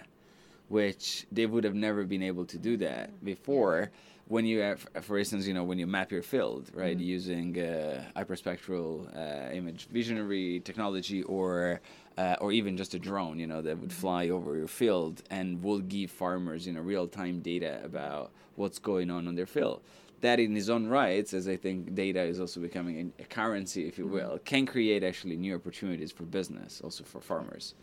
which 0.69 1.27
they 1.33 1.47
would 1.47 1.65
have 1.65 1.75
never 1.75 2.05
been 2.05 2.23
able 2.23 2.45
to 2.47 2.59
do 2.59 2.77
that 2.77 3.25
before. 3.25 3.91
When 4.27 4.45
you 4.45 4.61
have, 4.61 4.87
for 5.01 5.17
instance, 5.17 5.47
you 5.47 5.55
know, 5.55 5.65
when 5.65 5.79
you 5.79 5.87
map 5.87 6.13
your 6.13 6.23
field, 6.23 6.71
right, 6.75 6.99
using 6.99 7.59
uh, 7.59 8.05
hyperspectral 8.15 9.09
uh, 9.17 9.51
image 9.53 9.89
visionary 9.89 10.61
technology, 10.61 11.23
or 11.23 11.81
uh, 12.19 12.37
or 12.41 12.53
even 12.53 12.77
just 12.77 12.93
a 12.93 12.99
drone, 12.99 13.39
you 13.39 13.47
know, 13.47 13.63
that 13.63 13.79
would 13.79 13.93
fly 13.93 14.29
over 14.29 14.55
your 14.57 14.69
field 14.69 15.23
and 15.31 15.63
will 15.63 15.79
give 15.79 16.11
farmers, 16.11 16.67
you 16.67 16.75
know, 16.75 16.83
real 16.83 17.09
time 17.09 17.41
data 17.41 17.81
about 17.83 18.31
what's 18.57 18.79
going 18.79 19.11
on 19.11 19.27
on 19.29 19.35
their 19.35 19.47
field. 19.47 19.81
That 20.21 20.41
in 20.41 20.57
its 20.57 20.69
own 20.69 20.89
rights, 20.89 21.33
as 21.33 21.49
I 21.49 21.57
think 21.57 21.95
data 21.95 22.21
is 22.21 22.41
also 22.41 22.61
becoming 22.61 23.13
a 23.19 23.25
currency, 23.25 23.87
if 23.87 23.97
you 23.99 24.07
will, 24.07 24.41
can 24.45 24.67
create 24.67 25.05
actually 25.05 25.37
new 25.37 25.55
opportunities 25.55 26.11
for 26.11 26.25
business, 26.25 26.81
also 26.83 27.05
for 27.05 27.21
farmers. 27.21 27.75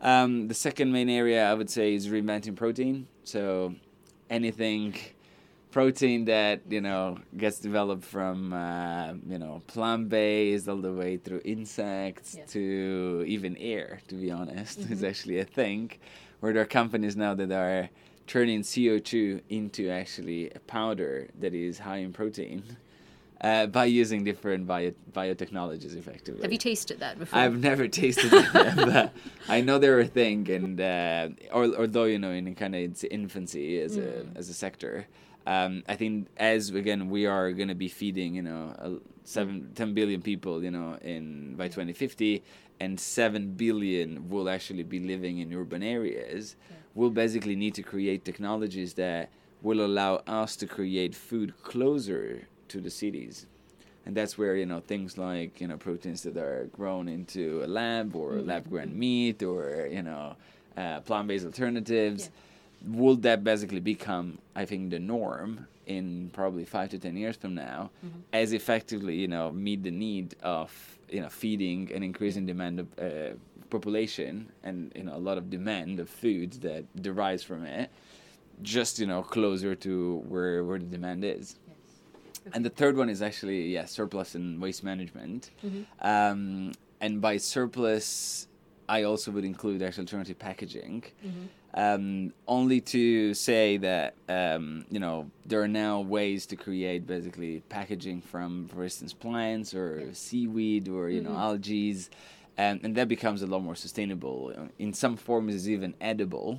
Um, 0.00 0.48
the 0.48 0.54
second 0.54 0.92
main 0.92 1.08
area 1.08 1.50
I 1.50 1.54
would 1.54 1.70
say 1.70 1.94
is 1.94 2.08
reinventing 2.08 2.56
protein. 2.56 3.06
So 3.24 3.74
anything 4.28 4.94
protein 5.70 6.24
that 6.24 6.60
you 6.70 6.80
know 6.80 7.18
gets 7.36 7.58
developed 7.58 8.04
from 8.04 8.52
uh, 8.52 9.12
you 9.28 9.38
know 9.38 9.62
plant 9.66 10.08
based 10.08 10.68
all 10.68 10.78
the 10.78 10.92
way 10.92 11.16
through 11.16 11.42
insects 11.44 12.36
to 12.48 13.24
even 13.26 13.56
air. 13.58 14.00
To 14.08 14.14
be 14.14 14.30
honest, 14.30 14.78
is 14.78 15.04
actually 15.04 15.38
a 15.38 15.44
thing 15.44 15.92
where 16.40 16.52
there 16.52 16.62
are 16.62 16.66
companies 16.66 17.16
now 17.16 17.34
that 17.34 17.50
are 17.52 17.88
turning 18.26 18.62
CO 18.62 18.98
two 18.98 19.40
into 19.48 19.90
actually 19.90 20.50
a 20.50 20.60
powder 20.60 21.28
that 21.40 21.54
is 21.54 21.78
high 21.78 21.98
in 21.98 22.12
protein. 22.12 22.62
Uh, 23.38 23.66
by 23.66 23.84
using 23.84 24.24
different 24.24 24.66
bio- 24.66 24.94
biotechnologies, 25.12 25.94
effectively. 25.94 26.40
Have 26.40 26.52
you 26.52 26.58
tasted 26.58 27.00
that 27.00 27.18
before? 27.18 27.38
I've 27.38 27.58
never 27.58 27.86
tasted 28.02 28.32
it, 28.32 28.76
but 28.76 29.12
I 29.46 29.60
know 29.60 29.78
they're 29.78 30.00
a 30.00 30.06
thing, 30.06 30.48
and 30.50 30.80
uh, 30.80 31.28
or, 31.52 31.64
although 31.76 32.04
you 32.04 32.18
know 32.18 32.30
in 32.30 32.54
kind 32.54 32.74
of 32.74 32.80
its 32.80 33.04
infancy 33.04 33.78
as 33.78 33.98
a 33.98 34.24
as 34.34 34.48
a 34.48 34.54
sector, 34.54 35.06
um, 35.46 35.82
I 35.86 35.96
think 35.96 36.28
as 36.38 36.70
again 36.70 37.10
we 37.10 37.26
are 37.26 37.52
going 37.52 37.68
to 37.68 37.74
be 37.74 37.88
feeding 37.88 38.34
you 38.34 38.42
know 38.42 38.74
a 38.78 38.92
seven, 39.24 39.70
10 39.74 39.92
billion 39.92 40.22
people 40.22 40.64
you 40.64 40.70
know 40.70 40.96
in 41.02 41.56
by 41.56 41.68
2050, 41.68 42.42
and 42.80 42.98
seven 42.98 43.52
billion 43.52 44.30
will 44.30 44.48
actually 44.48 44.82
be 44.82 44.98
living 44.98 45.38
in 45.38 45.52
urban 45.52 45.82
areas. 45.82 46.56
We'll 46.94 47.10
basically 47.10 47.54
need 47.54 47.74
to 47.74 47.82
create 47.82 48.24
technologies 48.24 48.94
that 48.94 49.28
will 49.60 49.84
allow 49.84 50.22
us 50.26 50.56
to 50.56 50.66
create 50.66 51.14
food 51.14 51.52
closer 51.62 52.48
to 52.68 52.80
the 52.80 52.90
cities. 52.90 53.46
And 54.04 54.16
that's 54.16 54.38
where 54.38 54.54
you 54.54 54.66
know 54.66 54.80
things 54.80 55.18
like 55.18 55.60
you 55.60 55.66
know 55.66 55.76
proteins 55.76 56.22
that 56.22 56.36
are 56.36 56.68
grown 56.72 57.08
into 57.08 57.62
a 57.64 57.66
lab 57.66 58.14
or 58.14 58.40
lab 58.40 58.68
grown 58.70 58.96
meat 58.96 59.42
or 59.42 59.88
you 59.90 60.02
know 60.02 60.36
uh, 60.76 61.00
plant-based 61.00 61.44
alternatives 61.44 62.30
will 62.86 63.16
that 63.16 63.42
basically 63.42 63.80
become 63.80 64.38
i 64.54 64.64
think 64.64 64.90
the 64.90 64.98
norm 64.98 65.66
in 65.86 66.30
probably 66.32 66.64
five 66.64 66.90
to 66.90 66.98
ten 66.98 67.16
years 67.16 67.36
from 67.36 67.54
now 67.54 67.90
as 68.32 68.52
effectively 68.52 69.16
you 69.16 69.26
know 69.26 69.50
meet 69.50 69.82
the 69.82 69.90
need 69.90 70.36
of 70.42 70.70
you 71.08 71.20
know 71.20 71.28
feeding 71.28 71.90
an 71.92 72.02
increasing 72.02 72.44
demand 72.46 72.80
of 72.80 72.86
uh, 72.98 73.34
population 73.70 74.48
and 74.62 74.92
you 74.94 75.02
know 75.02 75.16
a 75.16 75.18
lot 75.18 75.38
of 75.38 75.50
demand 75.50 75.98
of 75.98 76.08
foods 76.08 76.58
that 76.60 76.84
derives 77.02 77.42
from 77.42 77.64
it 77.64 77.90
just 78.62 78.98
you 78.98 79.06
know 79.06 79.22
closer 79.22 79.74
to 79.74 80.22
where 80.28 80.62
where 80.64 80.78
the 80.78 80.84
demand 80.84 81.24
is 81.24 81.56
and 82.54 82.64
the 82.64 82.70
third 82.70 82.96
one 82.96 83.08
is 83.08 83.20
actually 83.22 83.60
yeah 83.76 83.84
surplus 83.84 84.34
and 84.34 84.60
waste 84.60 84.82
management 84.84 85.50
um, 86.00 86.72
and 87.00 87.20
by 87.20 87.36
surplus 87.36 88.48
i 88.88 89.02
also 89.02 89.30
would 89.30 89.44
include 89.44 89.82
actually 89.82 90.02
alternative 90.02 90.38
packaging 90.38 91.04
Um, 91.74 92.32
only 92.48 92.80
to 92.80 93.34
say 93.34 93.76
that 93.78 94.14
um, 94.30 94.86
you 94.90 94.98
know 95.04 95.30
there 95.44 95.60
are 95.60 95.68
now 95.68 96.00
ways 96.00 96.46
to 96.46 96.56
create 96.56 97.06
basically 97.06 97.60
packaging 97.68 98.22
from, 98.22 98.68
for 98.68 98.82
instance, 98.84 99.12
plants 99.12 99.74
or 99.74 100.08
seaweed 100.14 100.88
or 100.88 101.10
you 101.10 101.20
know 101.20 101.30
Mm-hmm. 101.36 101.48
algae, 101.50 101.96
and, 102.56 102.80
and 102.84 102.94
that 102.96 103.08
becomes 103.08 103.42
a 103.42 103.46
lot 103.46 103.62
more 103.62 103.74
sustainable. 103.74 104.38
In 104.78 104.94
some 104.94 105.16
forms, 105.16 105.54
it's 105.54 105.68
even 105.68 105.92
edible. 106.00 106.58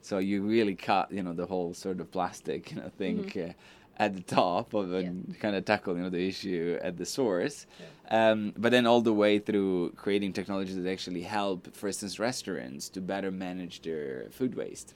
So 0.00 0.18
you 0.18 0.40
really 0.42 0.74
cut 0.90 1.06
you 1.16 1.22
know 1.22 1.34
the 1.34 1.46
whole 1.52 1.74
sort 1.74 2.00
of 2.00 2.06
plastic 2.10 2.70
you 2.70 2.76
know 2.80 2.90
thing. 2.96 3.18
Uh, 3.36 3.52
at 3.98 4.14
the 4.14 4.22
top 4.22 4.74
of 4.74 4.92
and 4.92 5.38
kind 5.40 5.56
of 5.56 5.64
tackle 5.64 5.96
you 5.96 6.02
know 6.02 6.10
the 6.10 6.26
issue 6.28 6.78
at 6.82 6.96
the 6.98 7.06
source, 7.06 7.66
um, 8.10 8.52
but 8.56 8.70
then 8.70 8.86
all 8.86 9.00
the 9.00 9.12
way 9.12 9.38
through 9.38 9.92
creating 9.96 10.32
technologies 10.32 10.76
that 10.76 10.88
actually 10.88 11.22
help, 11.22 11.74
for 11.74 11.86
instance, 11.88 12.18
restaurants 12.18 12.88
to 12.90 13.00
better 13.00 13.30
manage 13.30 13.80
their 13.82 14.26
food 14.30 14.54
waste. 14.54 14.94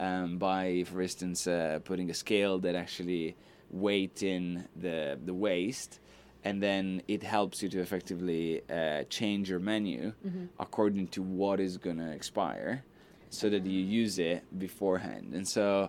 Um, 0.00 0.38
by, 0.38 0.84
for 0.90 1.00
instance, 1.02 1.46
uh, 1.46 1.78
putting 1.84 2.10
a 2.10 2.14
scale 2.14 2.58
that 2.60 2.74
actually 2.74 3.36
weight 3.70 4.22
in 4.22 4.64
the 4.74 5.18
the 5.24 5.34
waste, 5.34 6.00
and 6.44 6.60
then 6.60 7.02
it 7.06 7.22
helps 7.22 7.62
you 7.62 7.68
to 7.68 7.78
effectively 7.80 8.60
uh, 8.68 9.04
change 9.08 9.48
your 9.48 9.60
menu 9.60 10.12
according 10.58 11.06
to 11.14 11.22
what 11.22 11.60
is 11.60 11.78
gonna 11.78 12.10
expire, 12.10 12.82
so 13.30 13.48
that 13.48 13.64
you 13.64 13.80
use 14.02 14.18
it 14.18 14.42
beforehand, 14.58 15.32
and 15.32 15.46
so 15.46 15.88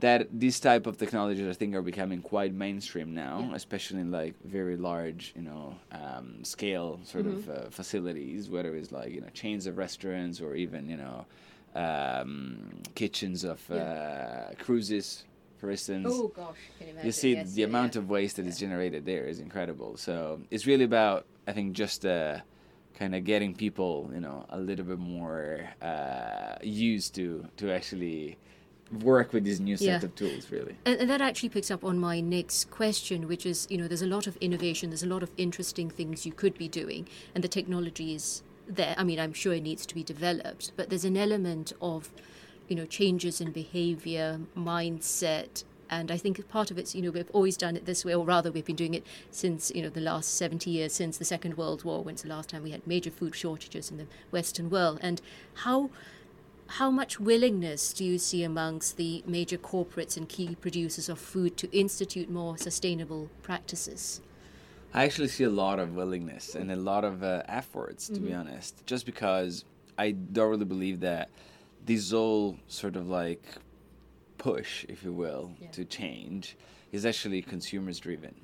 that 0.00 0.28
these 0.30 0.60
type 0.60 0.86
of 0.86 0.98
technologies 0.98 1.48
I 1.48 1.54
think 1.54 1.74
are 1.74 1.82
becoming 1.82 2.20
quite 2.20 2.52
mainstream 2.52 3.14
now, 3.14 3.50
especially 3.54 4.00
in 4.00 4.10
like 4.10 4.34
very 4.44 4.76
large, 4.76 5.32
you 5.34 5.42
know, 5.42 5.74
um, 5.92 6.44
scale 6.44 7.00
sort 7.04 7.26
of 7.26 7.48
uh, 7.48 7.70
facilities, 7.70 8.50
whether 8.50 8.74
it's 8.74 8.92
like 8.92 9.10
you 9.12 9.20
know 9.20 9.28
chains 9.32 9.66
of 9.66 9.78
restaurants 9.78 10.40
or 10.40 10.54
even 10.54 10.88
you 10.88 10.98
know 10.98 11.24
um, 11.74 12.82
kitchens 12.94 13.44
of 13.44 13.70
uh, 13.70 14.52
cruises, 14.58 15.24
for 15.58 15.70
instance. 15.70 16.08
Oh 16.10 16.28
gosh, 16.28 16.56
can 16.78 16.88
imagine. 16.88 17.06
You 17.06 17.12
see 17.12 17.32
yes, 17.34 17.52
the 17.54 17.62
yeah, 17.62 17.66
amount 17.66 17.94
yeah. 17.94 18.02
of 18.02 18.10
waste 18.10 18.36
that 18.36 18.46
is 18.46 18.58
generated 18.58 19.06
there 19.06 19.24
is 19.24 19.40
incredible. 19.40 19.96
So 19.96 20.40
it's 20.50 20.66
really 20.66 20.84
about 20.84 21.24
I 21.46 21.52
think 21.52 21.72
just 21.72 22.04
uh, 22.04 22.40
kind 22.94 23.14
of 23.14 23.24
getting 23.24 23.54
people 23.54 24.10
you 24.12 24.20
know 24.20 24.44
a 24.50 24.58
little 24.58 24.84
bit 24.84 24.98
more 24.98 25.70
uh, 25.80 26.56
used 26.62 27.14
to 27.14 27.46
to 27.56 27.72
actually 27.72 28.36
work 29.02 29.32
with 29.32 29.44
these 29.44 29.60
new 29.60 29.76
set 29.76 29.86
Yeah. 29.86 30.04
of 30.04 30.14
tools 30.14 30.50
really. 30.50 30.76
And, 30.84 31.00
and 31.00 31.10
that 31.10 31.20
actually 31.20 31.48
picks 31.48 31.70
up 31.70 31.82
on 31.84 31.98
my 31.98 32.20
next 32.20 32.70
question, 32.70 33.26
which 33.26 33.44
is, 33.44 33.66
you 33.70 33.78
know, 33.78 33.88
there's 33.88 34.02
a 34.02 34.06
lot 34.06 34.26
of 34.26 34.36
innovation, 34.36 34.90
there's 34.90 35.02
a 35.02 35.08
lot 35.08 35.22
of 35.22 35.30
interesting 35.36 35.90
things 35.90 36.24
you 36.24 36.32
could 36.32 36.56
be 36.56 36.68
doing, 36.68 37.08
and 37.34 37.42
the 37.42 37.48
technology 37.48 38.14
is 38.14 38.42
there. 38.68 38.94
I 38.96 39.04
mean, 39.04 39.18
I'm 39.18 39.32
sure 39.32 39.54
it 39.54 39.62
needs 39.62 39.86
to 39.86 39.94
be 39.94 40.02
developed, 40.04 40.72
but 40.76 40.88
there's 40.90 41.04
an 41.04 41.16
element 41.16 41.72
of, 41.80 42.10
you 42.68 42.76
know, 42.76 42.86
changes 42.86 43.40
in 43.40 43.50
behavior, 43.50 44.40
mindset, 44.56 45.64
and 45.88 46.10
I 46.10 46.16
think 46.16 46.48
part 46.48 46.72
of 46.72 46.78
it's, 46.78 46.94
you 46.96 47.02
know, 47.02 47.10
we've 47.12 47.30
always 47.32 47.56
done 47.56 47.76
it 47.76 47.86
this 47.86 48.04
way, 48.04 48.14
or 48.14 48.24
rather, 48.24 48.50
we've 48.50 48.64
been 48.64 48.76
doing 48.76 48.94
it 48.94 49.06
since, 49.30 49.70
you 49.74 49.82
know, 49.82 49.88
the 49.88 50.00
last 50.00 50.34
70 50.34 50.68
years, 50.70 50.92
since 50.92 51.16
the 51.16 51.24
Second 51.24 51.56
World 51.56 51.84
War, 51.84 52.02
when's 52.02 52.22
the 52.22 52.28
last 52.28 52.48
time 52.48 52.64
we 52.64 52.72
had 52.72 52.84
major 52.86 53.10
food 53.10 53.36
shortages 53.36 53.90
in 53.90 53.96
the 53.96 54.06
Western 54.32 54.68
world, 54.68 54.98
and 55.00 55.20
how 55.54 55.90
how 56.68 56.90
much 56.90 57.20
willingness 57.20 57.92
do 57.92 58.04
you 58.04 58.18
see 58.18 58.42
amongst 58.42 58.96
the 58.96 59.22
major 59.26 59.56
corporates 59.56 60.16
and 60.16 60.28
key 60.28 60.56
producers 60.56 61.08
of 61.08 61.18
food 61.18 61.56
to 61.58 61.76
institute 61.76 62.28
more 62.28 62.56
sustainable 62.58 63.30
practices? 63.42 64.20
I 64.92 65.04
actually 65.04 65.28
see 65.28 65.44
a 65.44 65.50
lot 65.50 65.78
of 65.78 65.94
willingness 65.94 66.54
and 66.54 66.70
a 66.72 66.76
lot 66.76 67.04
of 67.04 67.22
uh, 67.22 67.42
efforts, 67.48 68.08
to 68.08 68.20
be 68.20 68.32
honest, 68.32 68.84
just 68.86 69.04
because 69.06 69.64
I 69.98 70.12
don't 70.12 70.50
really 70.50 70.64
believe 70.64 71.00
that 71.00 71.28
this 71.84 72.10
whole 72.10 72.58
sort 72.66 72.96
of 72.96 73.06
like 73.08 73.44
push, 74.38 74.84
if 74.88 75.04
you 75.04 75.12
will, 75.12 75.52
Yeah. 75.60 75.70
to 75.72 75.84
change 75.84 76.56
is 76.92 77.04
actually 77.04 77.42
consumers 77.42 77.98
driven. 77.98 78.34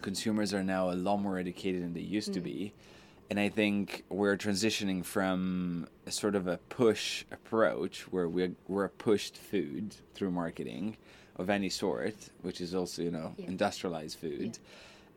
Consumers 0.00 0.52
are 0.52 0.62
now 0.64 0.90
a 0.90 0.94
lot 0.94 1.18
more 1.18 1.38
educated 1.38 1.82
than 1.82 1.94
they 1.94 2.00
used 2.00 2.32
to 2.34 2.40
be. 2.40 2.72
And 3.32 3.40
I 3.40 3.48
think 3.48 4.04
we're 4.10 4.36
transitioning 4.36 5.02
from 5.02 5.86
a 6.06 6.10
sort 6.10 6.34
of 6.34 6.46
a 6.46 6.58
push 6.68 7.24
approach 7.32 8.02
where 8.12 8.28
we're, 8.28 8.52
we're 8.68 8.90
pushed 8.90 9.38
food 9.38 9.96
through 10.12 10.32
marketing 10.32 10.98
of 11.36 11.48
any 11.48 11.70
sort, 11.70 12.14
which 12.42 12.60
is 12.60 12.74
also, 12.74 13.00
you 13.00 13.10
know, 13.10 13.34
Yeah. 13.38 13.46
industrialized 13.46 14.18
food, 14.18 14.58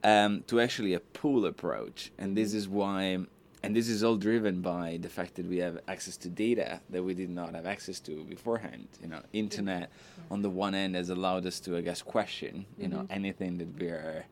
um, 0.01 0.45
to 0.47 0.61
actually 0.61 0.93
a 0.93 1.01
pull 1.01 1.45
approach. 1.45 2.13
And 2.17 2.37
this 2.37 2.53
is 2.53 2.69
why, 2.69 3.17
and 3.61 3.75
this 3.75 3.89
is 3.89 4.01
all 4.01 4.15
driven 4.15 4.61
by 4.61 4.97
the 5.01 5.09
fact 5.09 5.35
that 5.35 5.45
we 5.45 5.57
have 5.57 5.81
access 5.89 6.15
to 6.23 6.29
data 6.29 6.79
that 6.91 7.03
we 7.03 7.13
did 7.15 7.29
not 7.29 7.53
have 7.53 7.65
access 7.65 7.99
to 8.07 8.23
beforehand. 8.23 8.87
You 9.01 9.09
know, 9.09 9.23
internet 9.33 9.89
on 10.31 10.41
the 10.41 10.49
one 10.49 10.73
end 10.73 10.95
has 10.95 11.09
allowed 11.09 11.45
us 11.45 11.59
to, 11.65 11.75
I 11.75 11.81
guess, 11.81 12.01
question, 12.01 12.65
you 12.77 12.87
know, 12.87 13.07
anything 13.09 13.57
that 13.57 13.77
we're 13.77 14.23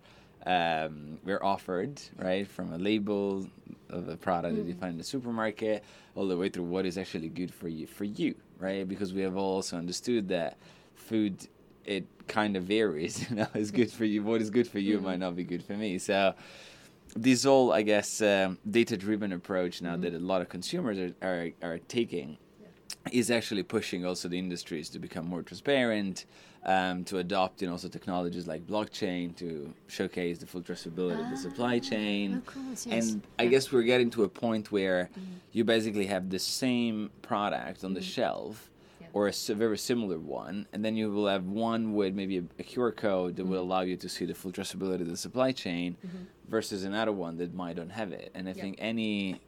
um, 0.45 1.17
we're 1.23 1.43
offered, 1.43 2.01
right, 2.17 2.47
from 2.47 2.73
a 2.73 2.77
label 2.77 3.47
of 3.89 4.09
a 4.09 4.17
product 4.17 4.55
that 4.55 4.65
you 4.65 4.73
find 4.73 4.93
in 4.93 4.97
the 4.97 5.03
supermarket, 5.03 5.83
all 6.15 6.27
the 6.27 6.35
way 6.35 6.49
through 6.49 6.65
what 6.65 6.85
is 6.85 6.97
actually 6.97 7.29
good 7.29 7.53
for 7.53 7.67
you, 7.67 7.87
for 7.87 8.03
you, 8.03 8.35
right? 8.59 8.87
Because 8.87 9.13
we 9.13 9.21
have 9.21 9.37
also 9.37 9.77
understood 9.77 10.27
that 10.29 10.57
food 10.95 11.47
it 11.85 12.05
kind 12.27 12.55
of 12.55 12.63
varies. 12.63 13.25
You 13.29 13.37
know, 13.37 13.47
it's 13.53 13.71
good 13.71 13.91
for 13.91 14.05
you. 14.05 14.23
What 14.23 14.41
is 14.41 14.49
good 14.49 14.67
for 14.67 14.79
you 14.79 14.99
might 14.99 15.19
not 15.19 15.35
be 15.35 15.43
good 15.43 15.63
for 15.63 15.73
me. 15.73 15.97
So 15.97 16.33
this 17.15 17.43
whole, 17.43 17.71
I 17.71 17.81
guess, 17.81 18.21
um, 18.21 18.57
data-driven 18.69 19.31
approach 19.33 19.81
now 19.81 19.97
that 19.97 20.13
a 20.13 20.19
lot 20.19 20.41
of 20.41 20.49
consumers 20.49 20.97
are 20.97 21.13
are, 21.21 21.49
are 21.61 21.77
taking 21.79 22.37
is 23.13 23.29
actually 23.29 23.63
pushing 23.63 24.05
also 24.05 24.27
the 24.27 24.39
industries 24.39 24.89
to 24.89 24.99
become 24.99 25.25
more 25.27 25.43
transparent, 25.43 26.25
um, 26.65 27.03
to 27.05 27.19
adopt 27.19 27.61
you 27.61 27.67
know 27.67 27.73
also 27.73 27.87
technologies 27.87 28.47
like 28.47 28.65
blockchain 28.65 29.35
to 29.35 29.73
showcase 29.87 30.39
the 30.39 30.47
full 30.47 30.61
traceability 30.61 31.19
of 31.23 31.29
the 31.29 31.39
ah, 31.39 31.47
supply 31.47 31.79
chain. 31.79 32.41
course, 32.41 32.87
yes. 32.87 33.11
And 33.11 33.21
I 33.37 33.45
guess 33.45 33.71
we're 33.71 33.83
getting 33.83 34.09
to 34.11 34.23
a 34.23 34.29
point 34.29 34.71
where 34.71 35.09
mm-hmm. 35.11 35.31
you 35.51 35.63
basically 35.63 36.07
have 36.07 36.29
the 36.29 36.39
same 36.39 37.11
product 37.21 37.83
on 37.83 37.93
the 37.93 37.99
mm-hmm. 37.99 38.09
shelf. 38.09 38.69
Yeah. 38.99 39.07
Or 39.13 39.27
a 39.27 39.53
very 39.53 39.77
similar 39.77 40.17
one, 40.17 40.65
and 40.73 40.83
then 40.83 40.95
you 40.95 41.11
will 41.11 41.27
have 41.27 41.45
one 41.45 41.93
with 41.93 42.15
maybe 42.15 42.37
a, 42.37 42.43
a 42.57 42.63
QR 42.63 42.95
code 42.95 43.35
that 43.35 43.45
will 43.45 43.59
mm-hmm. 43.59 43.69
allow 43.69 43.81
you 43.81 43.95
to 43.97 44.09
see 44.09 44.25
the 44.25 44.33
full 44.33 44.51
traceability 44.51 45.01
of 45.01 45.09
the 45.09 45.17
supply 45.17 45.51
chain, 45.51 45.97
versus 46.47 46.83
another 46.83 47.11
one 47.11 47.37
that 47.37 47.53
might 47.53 47.75
don't 47.75 47.91
have 47.91 48.11
it. 48.11 48.31
And 48.33 48.47
I 48.47 48.53
Yeah. 48.53 48.61
think 48.63 48.75
any, 48.79 49.41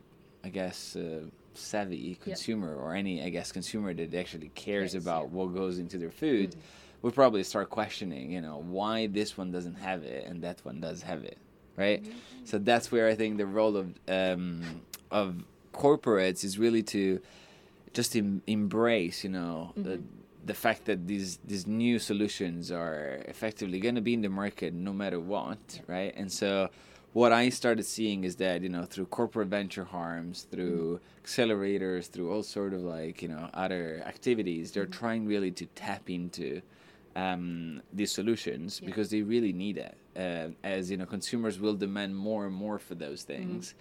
I 0.43 0.50
guess, 0.50 0.95
uh, 0.95 1.22
savvy 1.55 2.15
consumer 2.24 2.75
or 2.75 2.93
any, 2.95 3.24
I 3.24 3.29
guess, 3.29 3.51
consumer 3.51 3.93
that 3.93 4.13
actually 4.13 4.50
cares 4.55 4.93
Yes, 4.93 5.03
about 5.03 5.24
yeah. 5.24 5.27
Mm-hmm. 5.27 5.35
what 5.38 5.53
goes 5.55 5.79
into 5.79 5.97
their 5.97 6.12
food 6.12 6.55
would 7.01 7.13
probably 7.13 7.43
start 7.43 7.69
questioning, 7.69 8.31
you 8.31 8.41
know, 8.41 8.57
why 8.65 9.07
this 9.07 9.38
one 9.38 9.51
doesn't 9.51 9.75
have 9.75 10.03
it 10.03 10.25
and 10.27 10.41
that 10.43 10.59
one 10.63 10.79
does 10.81 11.01
have 11.03 11.24
it, 11.24 11.38
right? 11.77 12.03
Mm-hmm. 12.03 12.45
So 12.45 12.57
that's 12.57 12.91
where 12.91 13.07
I 13.07 13.15
think 13.15 13.38
the 13.38 13.45
role 13.45 13.77
of 13.77 13.93
um, 14.07 14.81
of 15.12 15.43
corporates 15.74 16.43
is 16.43 16.57
really 16.57 16.83
to 16.83 17.19
just 17.93 18.15
em- 18.15 18.41
embrace, 18.47 19.24
you 19.24 19.29
know, 19.29 19.71
the 19.75 20.01
the 20.45 20.53
fact 20.53 20.85
that 20.85 21.07
these 21.07 21.38
these 21.43 21.65
new 21.67 21.97
solutions 22.00 22.71
are 22.71 23.21
effectively 23.27 23.79
going 23.79 23.95
to 23.95 24.01
be 24.01 24.13
in 24.13 24.21
the 24.21 24.29
market 24.29 24.74
no 24.74 24.93
matter 24.93 25.19
what, 25.19 25.81
right? 25.88 26.13
And 26.15 26.31
so 26.31 26.69
what 27.15 27.31
I 27.31 27.48
started 27.48 27.86
seeing 27.86 28.25
is 28.25 28.36
that 28.43 28.62
you 28.62 28.67
know 28.75 28.84
through 28.84 29.05
corporate 29.19 29.48
venture 29.48 29.88
arms, 29.93 30.36
through 30.51 31.00
accelerators, 31.24 32.03
through 32.12 32.29
all 32.31 32.43
sort 32.43 32.74
of 32.74 32.81
like 32.81 33.22
you 33.24 33.29
know 33.29 33.50
other 33.53 34.03
activities, 34.05 34.72
they're 34.74 34.86
trying 35.01 35.25
really 35.25 35.51
to 35.51 35.65
tap 35.84 36.10
into 36.10 36.62
um, 37.15 37.81
these 37.93 38.12
solutions 38.12 38.67
Yeah. 38.81 38.88
because 38.89 39.07
they 39.13 39.22
really 39.22 39.53
need 39.53 39.77
it. 39.77 39.95
Uh, 40.25 40.48
as 40.75 40.91
you 40.91 40.98
know, 40.98 41.05
consumers 41.05 41.55
will 41.63 41.75
demand 41.75 42.12
more 42.17 42.45
and 42.48 42.55
more 42.65 42.77
for 42.79 42.95
those 42.95 43.24
things. 43.24 43.74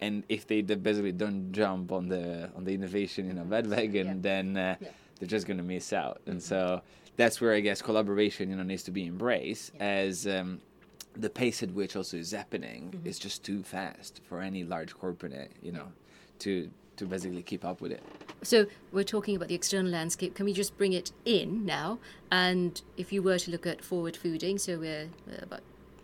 And 0.00 0.24
if 0.28 0.46
they 0.48 0.60
basically 0.62 1.12
don't 1.12 1.52
jump 1.52 1.92
on 1.92 2.08
the 2.08 2.50
on 2.56 2.64
the 2.64 2.74
innovation 2.74 3.20
you 3.28 3.34
know 3.34 3.44
bandwagon, 3.44 4.06
Yeah. 4.08 4.14
then 4.30 4.46
uh, 4.56 4.76
Yeah. 4.80 4.88
they're 5.16 5.28
just 5.36 5.46
going 5.46 5.58
to 5.64 5.68
miss 5.76 5.92
out. 5.92 6.20
And 6.26 6.42
so 6.42 6.82
that's 7.16 7.40
where 7.40 7.52
I 7.54 7.60
guess 7.60 7.80
collaboration 7.82 8.50
you 8.50 8.56
know 8.56 8.64
needs 8.72 8.82
to 8.90 8.94
be 9.00 9.04
embraced 9.06 9.70
as 9.78 10.26
um, 10.26 10.60
the 11.16 11.30
pace 11.30 11.62
at 11.62 11.72
which 11.72 11.96
also 11.96 12.16
is 12.16 12.32
happening 12.32 13.00
is 13.04 13.18
just 13.18 13.44
too 13.44 13.62
fast 13.62 14.20
for 14.28 14.40
any 14.40 14.64
large 14.64 14.94
corporate 14.94 15.52
you 15.62 15.72
know 15.72 15.88
to 16.38 16.70
to 16.96 17.06
basically 17.06 17.42
keep 17.42 17.64
up 17.64 17.80
with 17.80 17.92
it. 17.92 18.02
So 18.42 18.66
we're 18.92 19.04
talking 19.04 19.34
about 19.34 19.48
the 19.48 19.54
external 19.54 19.90
landscape. 19.90 20.34
Can 20.34 20.44
we 20.44 20.52
just 20.52 20.76
bring 20.76 20.92
it 20.92 21.12
in 21.24 21.64
now? 21.64 21.98
And 22.30 22.80
if 22.96 23.10
you 23.12 23.22
were 23.22 23.38
to 23.38 23.50
look 23.50 23.66
at 23.66 23.82
forward 23.82 24.18
fooding, 24.22 24.60
so 24.60 24.78
we're 24.78 25.08
about 25.40 25.62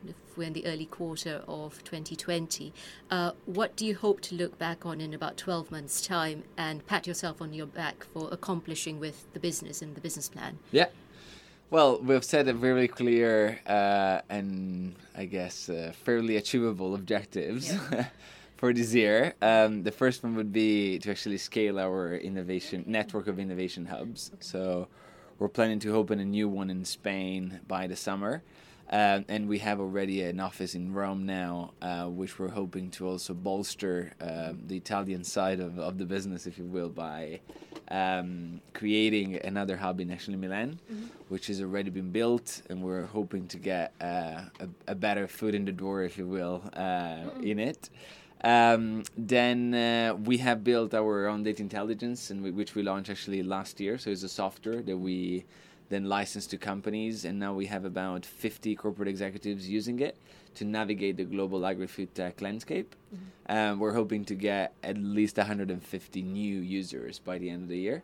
if 0.08 0.14
we're 0.36 0.44
in 0.44 0.52
the 0.52 0.66
early 0.66 0.86
quarter 0.86 1.42
of 1.48 1.82
2020, 1.84 2.72
uh, 3.10 3.32
what 3.46 3.76
do 3.76 3.86
you 3.86 3.94
hope 3.94 4.20
to 4.22 4.34
look 4.34 4.58
back 4.58 4.86
on 4.86 5.00
in 5.00 5.12
about 5.14 5.36
12 5.36 5.70
months' 5.70 6.00
time 6.00 6.44
and 6.56 6.86
pat 6.86 7.06
yourself 7.06 7.42
on 7.42 7.52
your 7.52 7.66
back 7.66 8.04
for 8.04 8.28
accomplishing 8.30 9.00
with 9.00 9.30
the 9.32 9.40
business 9.40 9.82
and 9.82 9.94
the 9.94 10.00
business 10.00 10.28
plan? 10.28 10.58
Yeah. 10.70 10.86
Well, 11.68 12.00
we've 12.00 12.22
set 12.22 12.46
a 12.46 12.52
very 12.52 12.86
clear 12.86 13.58
uh, 13.66 14.20
and 14.28 14.94
I 15.16 15.24
guess 15.24 15.68
uh, 15.68 15.92
fairly 16.04 16.36
achievable 16.36 16.94
objectives 16.94 17.74
for 18.56 18.72
this 18.72 18.94
year. 18.94 19.34
Um, 19.42 19.82
the 19.82 19.90
first 19.90 20.22
one 20.22 20.36
would 20.36 20.52
be 20.52 21.00
to 21.00 21.10
actually 21.10 21.38
scale 21.38 21.80
our 21.80 22.14
innovation 22.14 22.84
network 22.86 23.26
of 23.26 23.40
innovation 23.40 23.86
hubs. 23.86 24.30
So 24.38 24.86
we're 25.40 25.48
planning 25.48 25.80
to 25.80 25.96
open 25.96 26.20
a 26.20 26.24
new 26.24 26.48
one 26.48 26.70
in 26.70 26.84
Spain 26.84 27.58
by 27.66 27.88
the 27.88 27.96
summer. 27.96 28.44
Um, 28.88 29.24
and 29.28 29.48
we 29.48 29.58
have 29.58 29.80
already 29.80 30.22
an 30.22 30.38
office 30.38 30.76
in 30.76 30.92
Rome 30.92 31.26
now, 31.26 31.72
uh, 31.82 32.04
which 32.04 32.38
we're 32.38 32.50
hoping 32.50 32.90
to 32.92 33.08
also 33.08 33.34
bolster 33.34 34.12
uh, 34.20 34.52
the 34.66 34.76
Italian 34.76 35.24
side 35.24 35.58
of, 35.58 35.78
of 35.78 35.98
the 35.98 36.04
business, 36.04 36.46
if 36.46 36.56
you 36.56 36.66
will, 36.66 36.88
by 36.88 37.40
um, 37.88 38.60
creating 38.74 39.40
another 39.44 39.76
hub 39.76 40.00
in 40.00 40.12
actually 40.12 40.36
Milan, 40.36 40.78
mm-hmm. 40.90 41.06
which 41.28 41.48
has 41.48 41.60
already 41.60 41.90
been 41.90 42.10
built, 42.10 42.62
and 42.70 42.80
we're 42.80 43.06
hoping 43.06 43.48
to 43.48 43.58
get 43.58 43.92
uh, 44.00 44.42
a, 44.60 44.68
a, 44.88 44.94
better 44.94 45.26
foot 45.26 45.54
in 45.54 45.64
the 45.64 45.72
door, 45.72 46.02
if 46.02 46.16
you 46.16 46.26
will, 46.26 46.62
mm-hmm. 46.76 47.42
in 47.42 47.58
it. 47.58 47.90
Um, 48.44 49.02
then 49.16 49.74
uh, 49.74 50.14
we 50.14 50.38
have 50.38 50.62
built 50.62 50.94
our 50.94 51.26
own 51.26 51.42
data 51.42 51.62
intelligence, 51.62 52.30
and 52.30 52.42
we, 52.42 52.52
which 52.52 52.76
we 52.76 52.82
launched 52.82 53.10
actually 53.10 53.42
last 53.42 53.80
year. 53.80 53.98
So 53.98 54.10
it's 54.10 54.22
a 54.22 54.28
software 54.28 54.82
that 54.82 54.96
we 54.96 55.44
then 55.88 56.04
licensed 56.04 56.50
to 56.50 56.58
companies, 56.58 57.24
and 57.24 57.38
now 57.38 57.54
we 57.54 57.66
have 57.66 57.84
about 57.84 58.26
50 58.26 58.74
corporate 58.76 59.08
executives 59.08 59.68
using 59.68 60.00
it 60.00 60.16
to 60.54 60.64
navigate 60.64 61.16
the 61.16 61.24
global 61.24 61.64
agri-food 61.66 62.14
tech 62.14 62.40
landscape. 62.40 62.94
Mm-hmm. 63.14 63.56
Um, 63.56 63.78
we're 63.78 63.92
hoping 63.92 64.24
to 64.24 64.34
get 64.34 64.74
at 64.82 64.96
least 64.96 65.36
150 65.36 66.22
new 66.22 66.60
users 66.60 67.18
by 67.18 67.38
the 67.38 67.50
end 67.50 67.64
of 67.64 67.68
the 67.68 67.78
year, 67.78 68.02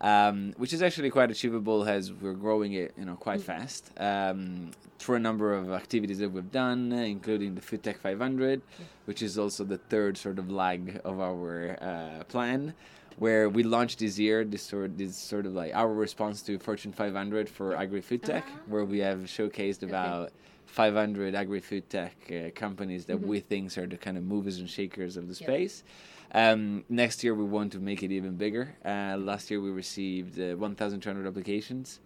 um, 0.00 0.52
which 0.56 0.72
is 0.72 0.82
actually 0.82 1.10
quite 1.10 1.30
achievable 1.30 1.84
as 1.84 2.12
we're 2.12 2.34
growing 2.34 2.74
it, 2.74 2.92
you 2.98 3.04
know, 3.04 3.16
quite 3.16 3.40
mm-hmm. 3.40 3.60
fast 3.60 3.90
um, 3.98 4.72
through 4.98 5.16
a 5.16 5.20
number 5.20 5.54
of 5.54 5.70
activities 5.70 6.18
that 6.18 6.30
we've 6.30 6.52
done, 6.52 6.92
including 6.92 7.54
the 7.54 7.60
Food 7.60 7.82
Tech 7.82 7.98
500, 7.98 8.60
yeah. 8.78 8.84
which 9.06 9.22
is 9.22 9.38
also 9.38 9.64
the 9.64 9.78
third 9.78 10.18
sort 10.18 10.38
of 10.38 10.50
leg 10.50 11.00
of 11.04 11.20
our 11.20 11.78
uh, 11.80 12.24
plan 12.24 12.74
where 13.18 13.48
we 13.48 13.62
launched 13.62 13.98
this 13.98 14.18
year 14.18 14.44
this 14.44 14.62
sort 14.62 14.96
this 14.98 15.16
sort 15.16 15.46
of 15.46 15.54
like 15.54 15.74
our 15.74 15.92
response 15.92 16.42
to 16.42 16.58
Fortune 16.58 16.92
500 16.92 17.48
for 17.48 17.76
agri 17.76 18.00
food 18.00 18.22
tech, 18.22 18.44
uh-huh. 18.44 18.58
where 18.68 18.84
we 18.84 18.98
have 18.98 19.20
showcased 19.20 19.82
okay. 19.82 19.86
about 19.86 20.32
500 20.66 21.34
agri 21.34 21.60
food 21.60 21.88
tech 21.88 22.16
uh, 22.30 22.50
companies 22.54 23.04
that 23.06 23.18
mm-hmm. 23.18 23.28
we 23.28 23.40
think 23.40 23.76
are 23.78 23.86
the 23.86 23.96
kind 23.96 24.16
of 24.16 24.24
movers 24.24 24.58
and 24.58 24.68
shakers 24.68 25.16
of 25.16 25.28
the 25.28 25.34
space. 25.34 25.84
Um, 26.32 26.84
next 26.88 27.22
year 27.22 27.34
we 27.34 27.44
want 27.44 27.70
to 27.72 27.78
make 27.78 28.02
it 28.02 28.10
even 28.10 28.34
bigger. 28.34 28.74
Uh, 28.84 29.16
last 29.16 29.50
year 29.50 29.60
we 29.60 29.70
received 29.70 30.40
uh, 30.40 30.56
1,200 30.56 31.26
applications 31.28 32.00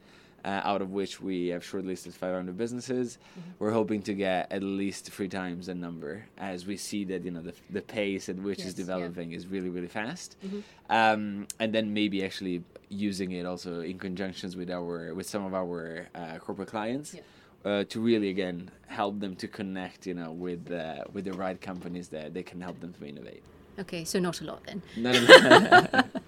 uh, 0.45 0.61
out 0.65 0.83
of 0.83 0.91
which 0.91 1.21
we 1.21 1.49
have 1.49 1.63
shortlisted 1.63 2.13
500 2.13 2.57
businesses. 2.57 3.19
Mm-hmm. 3.31 3.51
We're 3.59 3.73
hoping 3.73 4.03
to 4.03 4.15
get 4.15 4.51
at 4.53 4.63
least 4.63 5.11
three 5.11 5.29
times 5.29 5.67
the 5.67 5.75
number 5.75 6.25
as 6.39 6.67
we 6.67 6.77
see 6.77 7.05
that 7.05 7.25
you 7.25 7.31
know 7.31 7.43
the, 7.43 7.55
the 7.71 7.83
pace 7.83 8.29
at 8.29 8.37
which 8.37 8.59
yes, 8.59 8.69
it's 8.69 8.77
developing 8.77 9.31
yeah. 9.31 9.39
is 9.39 9.47
really 9.47 9.69
really 9.69 9.89
fast, 9.89 10.37
mm-hmm. 10.45 10.61
um, 10.91 11.47
and 11.59 11.73
then 11.75 11.93
maybe 11.93 12.25
actually 12.25 12.63
using 12.89 13.33
it 13.33 13.45
also 13.45 13.81
in 13.81 13.99
conjunctions 13.99 14.57
with 14.57 14.71
our 14.71 15.15
with 15.15 15.29
some 15.29 15.45
of 15.45 15.55
our 15.55 16.09
uh, 16.15 16.39
corporate 16.39 16.69
clients. 16.69 17.15
Yeah. 17.15 17.21
Uh, 17.65 17.83
to 17.83 18.01
really 18.01 18.31
again 18.31 18.71
help 18.87 19.19
them 19.19 19.35
to 19.35 19.49
connect, 19.49 20.07
you 20.07 20.15
know, 20.15 20.31
with 20.31 20.71
uh, 20.71 21.03
with 21.13 21.25
the 21.25 21.33
right 21.33 21.61
companies 21.61 22.07
that 22.09 22.33
they 22.33 22.43
can 22.43 22.61
help 22.61 22.79
them 22.79 22.93
to 22.93 23.05
innovate. 23.05 23.43
Okay, 23.81 24.05
so 24.05 24.21
not 24.21 24.41
a 24.41 24.45
lot 24.45 24.63
then. 24.65 24.83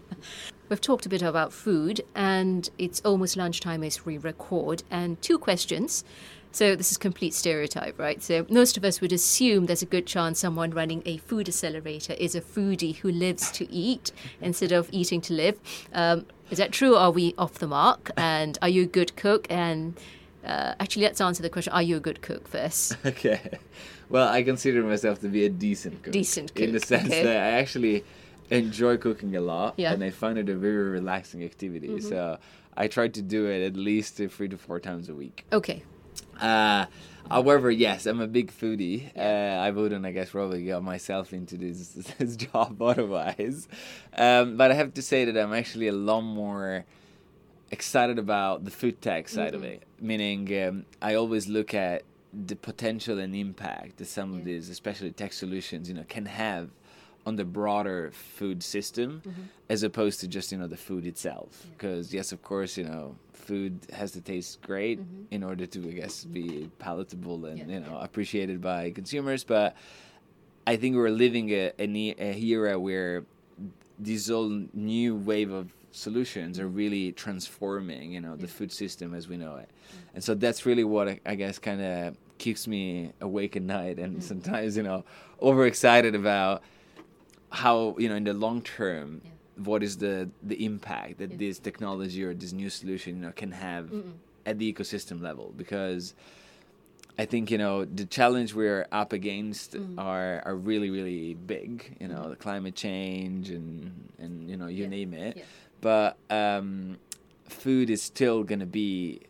We've 0.68 0.80
talked 0.80 1.04
a 1.06 1.08
bit 1.08 1.22
about 1.22 1.52
food, 1.52 2.02
and 2.14 2.70
it's 2.78 3.00
almost 3.00 3.36
lunchtime 3.36 3.82
as 3.82 4.06
we 4.06 4.18
record. 4.18 4.82
And 4.90 5.20
two 5.20 5.38
questions. 5.38 6.04
So 6.52 6.74
this 6.74 6.90
is 6.90 6.98
complete 6.98 7.32
stereotype, 7.32 7.98
right? 7.98 8.22
So 8.22 8.44
most 8.50 8.76
of 8.76 8.84
us 8.84 9.00
would 9.00 9.12
assume 9.12 9.66
there's 9.66 9.82
a 9.82 9.86
good 9.86 10.06
chance 10.06 10.40
someone 10.40 10.70
running 10.70 11.02
a 11.06 11.18
food 11.18 11.48
accelerator 11.48 12.14
is 12.14 12.34
a 12.34 12.40
foodie 12.40 12.96
who 12.96 13.10
lives 13.10 13.52
to 13.52 13.70
eat 13.72 14.10
instead 14.40 14.72
of 14.72 14.88
eating 14.90 15.20
to 15.22 15.32
live. 15.32 15.60
Um, 15.92 16.26
is 16.50 16.58
that 16.58 16.72
true? 16.72 16.96
Are 16.96 17.12
we 17.12 17.34
off 17.38 17.54
the 17.54 17.68
mark? 17.68 18.10
And 18.16 18.58
are 18.62 18.68
you 18.68 18.82
a 18.82 18.86
good 18.86 19.14
cook? 19.14 19.46
And 19.48 19.96
uh, 20.44 20.74
actually, 20.80 21.02
let's 21.02 21.20
answer 21.20 21.42
the 21.42 21.50
question: 21.50 21.72
Are 21.72 21.82
you 21.82 21.96
a 21.96 22.00
good 22.00 22.22
cook 22.22 22.48
first? 22.48 22.96
Okay. 23.06 23.58
Well, 24.08 24.28
I 24.28 24.42
consider 24.42 24.82
myself 24.82 25.20
to 25.20 25.28
be 25.28 25.44
a 25.44 25.48
decent 25.48 26.02
cook. 26.02 26.12
Decent 26.12 26.52
cook. 26.54 26.64
In 26.64 26.72
the 26.72 26.80
sense 26.80 27.06
okay. 27.06 27.22
that 27.22 27.36
I 27.36 27.50
actually 27.60 28.04
enjoy 28.50 28.96
cooking 28.96 29.36
a 29.36 29.40
lot, 29.40 29.74
yeah. 29.76 29.92
and 29.92 30.02
I 30.02 30.10
find 30.10 30.38
it 30.38 30.48
a 30.48 30.56
very 30.56 30.90
relaxing 30.90 31.44
activity. 31.44 31.88
Mm-hmm. 31.88 32.08
So 32.08 32.38
I 32.76 32.88
try 32.88 33.08
to 33.08 33.22
do 33.22 33.46
it 33.46 33.64
at 33.64 33.76
least 33.76 34.16
three 34.16 34.48
to 34.48 34.58
four 34.58 34.80
times 34.80 35.08
a 35.08 35.14
week. 35.14 35.44
Okay. 35.52 35.82
Uh, 36.40 36.86
however, 37.28 37.70
yes, 37.70 38.06
I'm 38.06 38.20
a 38.20 38.26
big 38.26 38.50
foodie. 38.52 39.16
Uh, 39.16 39.20
I 39.20 39.70
wouldn't, 39.70 40.04
I 40.06 40.12
guess, 40.12 40.30
probably 40.30 40.64
get 40.64 40.82
myself 40.82 41.32
into 41.32 41.56
this, 41.56 41.88
this 42.18 42.36
job 42.36 42.80
otherwise. 42.82 43.68
Um, 44.16 44.56
but 44.56 44.70
I 44.70 44.74
have 44.74 44.94
to 44.94 45.02
say 45.02 45.24
that 45.26 45.36
I'm 45.36 45.52
actually 45.52 45.88
a 45.88 45.92
lot 45.92 46.22
more 46.22 46.84
excited 47.70 48.18
about 48.18 48.64
the 48.64 48.70
food 48.70 49.00
tech 49.00 49.28
side 49.28 49.52
mm-hmm. 49.52 49.56
of 49.56 49.64
it. 49.64 49.82
Meaning, 50.00 50.66
um, 50.66 50.86
I 51.00 51.14
always 51.14 51.46
look 51.48 51.74
at 51.74 52.02
the 52.32 52.56
potential 52.56 53.18
and 53.18 53.34
impact 53.34 53.98
that 53.98 54.06
some 54.06 54.32
yeah. 54.32 54.38
of 54.38 54.44
these, 54.44 54.68
especially 54.68 55.10
tech 55.10 55.32
solutions, 55.32 55.88
you 55.88 55.94
know, 55.94 56.04
can 56.08 56.26
have 56.26 56.70
on 57.30 57.36
the 57.36 57.44
broader 57.44 58.10
food 58.12 58.60
system 58.60 59.22
mm-hmm. 59.24 59.42
as 59.68 59.84
opposed 59.84 60.18
to 60.18 60.26
just 60.26 60.50
you 60.50 60.58
know 60.58 60.66
the 60.66 60.82
food 60.88 61.06
itself 61.06 61.50
because 61.72 62.12
yeah. 62.12 62.18
yes 62.18 62.32
of 62.32 62.42
course 62.42 62.76
you 62.76 62.82
know 62.82 63.14
food 63.32 63.72
has 63.92 64.10
to 64.10 64.20
taste 64.20 64.60
great 64.62 64.98
mm-hmm. 64.98 65.22
in 65.30 65.44
order 65.44 65.64
to 65.64 65.78
i 65.88 65.92
guess 66.00 66.24
be 66.24 66.68
palatable 66.80 67.44
and 67.46 67.58
yeah. 67.58 67.74
you 67.74 67.80
know 67.84 67.96
appreciated 68.08 68.60
by 68.60 68.90
consumers 68.90 69.44
but 69.44 69.76
i 70.66 70.74
think 70.76 70.96
we're 70.96 71.16
living 71.26 71.46
a, 71.50 71.70
a, 71.78 71.86
a 72.18 72.32
era 72.54 72.74
where 72.88 73.24
this 73.98 74.28
whole 74.28 74.52
new 74.74 75.14
wave 75.14 75.52
of 75.52 75.72
solutions 75.92 76.58
are 76.58 76.70
really 76.82 77.12
transforming 77.12 78.10
you 78.16 78.20
know 78.20 78.34
the 78.34 78.50
food 78.56 78.72
system 78.72 79.14
as 79.14 79.28
we 79.28 79.36
know 79.36 79.54
it 79.56 79.68
mm-hmm. 79.68 80.14
and 80.14 80.24
so 80.26 80.34
that's 80.34 80.66
really 80.66 80.84
what 80.84 81.06
i, 81.08 81.20
I 81.24 81.36
guess 81.36 81.60
kind 81.60 81.80
of 81.80 82.16
keeps 82.38 82.66
me 82.66 83.12
awake 83.20 83.54
at 83.54 83.62
night 83.62 83.98
and 84.00 84.14
mm-hmm. 84.14 84.30
sometimes 84.32 84.76
you 84.76 84.82
know 84.82 85.04
overexcited 85.40 86.14
about 86.16 86.62
how 87.50 87.96
you 87.98 88.08
know 88.08 88.14
in 88.14 88.24
the 88.24 88.32
long 88.32 88.62
term 88.62 89.20
yeah. 89.24 89.30
what 89.64 89.82
is 89.82 89.98
the 89.98 90.30
the 90.42 90.64
impact 90.64 91.18
that 91.18 91.32
yeah. 91.32 91.36
this 91.36 91.58
technology 91.58 92.22
or 92.22 92.34
this 92.34 92.52
new 92.52 92.70
solution 92.70 93.16
you 93.16 93.22
know 93.22 93.32
can 93.32 93.52
have 93.52 93.86
Mm-mm. 93.86 94.12
at 94.46 94.58
the 94.58 94.72
ecosystem 94.72 95.20
level 95.20 95.52
because 95.56 96.14
I 97.18 97.26
think 97.26 97.50
you 97.50 97.58
know 97.58 97.84
the 97.84 98.06
challenge 98.06 98.54
we're 98.54 98.86
up 98.92 99.12
against 99.12 99.74
mm. 99.74 99.98
are 99.98 100.42
are 100.46 100.56
really 100.56 100.88
really 100.88 101.34
big. 101.34 101.98
You 102.00 102.08
know, 102.08 102.22
mm. 102.22 102.30
the 102.30 102.36
climate 102.36 102.74
change 102.74 103.50
and 103.50 104.10
and 104.18 104.48
you 104.48 104.56
know 104.56 104.68
you 104.68 104.84
yeah. 104.84 104.88
name 104.88 105.12
it. 105.12 105.44
But 105.82 106.16
um, 106.30 106.98
food 107.44 107.90
is 107.90 108.00
still 108.02 108.42
gonna 108.42 108.64
be 108.64 109.20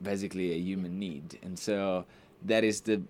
basically 0.00 0.52
a 0.52 0.58
human 0.58 0.98
need, 0.98 1.38
and 1.42 1.58
so 1.58 2.06
that 2.44 2.64
is 2.64 2.80
the 2.80 3.02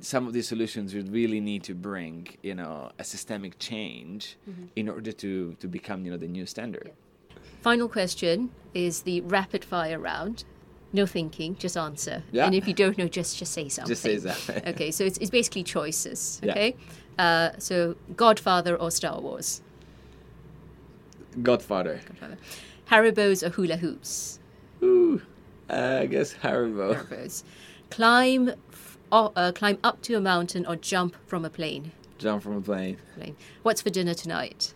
some 0.00 0.26
of 0.26 0.32
these 0.32 0.48
solutions 0.48 0.94
would 0.94 1.12
really 1.12 1.40
need 1.40 1.62
to 1.64 1.74
bring 1.74 2.28
you 2.42 2.54
know 2.54 2.90
a 2.98 3.04
systemic 3.04 3.58
change 3.58 4.36
mm-hmm. 4.48 4.64
in 4.76 4.88
order 4.88 5.12
to 5.12 5.54
to 5.54 5.68
become 5.68 6.04
you 6.04 6.10
know 6.10 6.16
the 6.16 6.28
new 6.28 6.46
standard. 6.46 6.86
Yeah. 6.86 7.38
final 7.60 7.88
question 7.88 8.50
is 8.74 9.02
the 9.02 9.20
rapid 9.22 9.64
fire 9.64 9.98
round. 9.98 10.44
No 10.94 11.06
thinking 11.06 11.56
just 11.56 11.76
answer. 11.76 12.22
Yeah. 12.32 12.46
and 12.46 12.54
if 12.54 12.68
you 12.68 12.74
don't 12.74 12.98
know 12.98 13.08
just 13.08 13.38
just 13.38 13.52
say 13.52 13.68
something 13.68 13.88
just 13.88 14.02
say 14.02 14.18
that 14.18 14.66
okay 14.72 14.90
so 14.90 15.04
it's, 15.04 15.18
it's 15.18 15.30
basically 15.30 15.62
choices 15.62 16.40
okay? 16.44 16.74
Yeah. 17.18 17.24
uh, 17.24 17.58
so 17.58 17.96
godfather 18.16 18.76
or 18.76 18.90
star 18.90 19.20
wars? 19.20 19.62
Godfather, 21.42 22.00
godfather. 22.06 22.38
haribos 22.90 23.42
or 23.42 23.50
hula 23.50 23.76
hoops? 23.76 24.38
Ooh, 24.82 25.22
uh, 25.70 26.00
i 26.02 26.06
guess 26.06 26.34
haribo. 26.34 26.94
Haribos. 26.94 27.42
Climb 27.90 28.52
uh, 29.12 29.52
climb 29.52 29.78
up 29.84 30.00
to 30.02 30.14
a 30.14 30.20
mountain 30.20 30.66
or 30.66 30.76
jump 30.76 31.16
from 31.26 31.44
a 31.44 31.50
plane? 31.50 31.92
Jump 32.18 32.42
from 32.42 32.56
a 32.56 32.60
plane. 32.60 32.98
plane. 33.14 33.36
What's 33.62 33.82
for 33.82 33.90
dinner 33.90 34.14
tonight? 34.14 34.72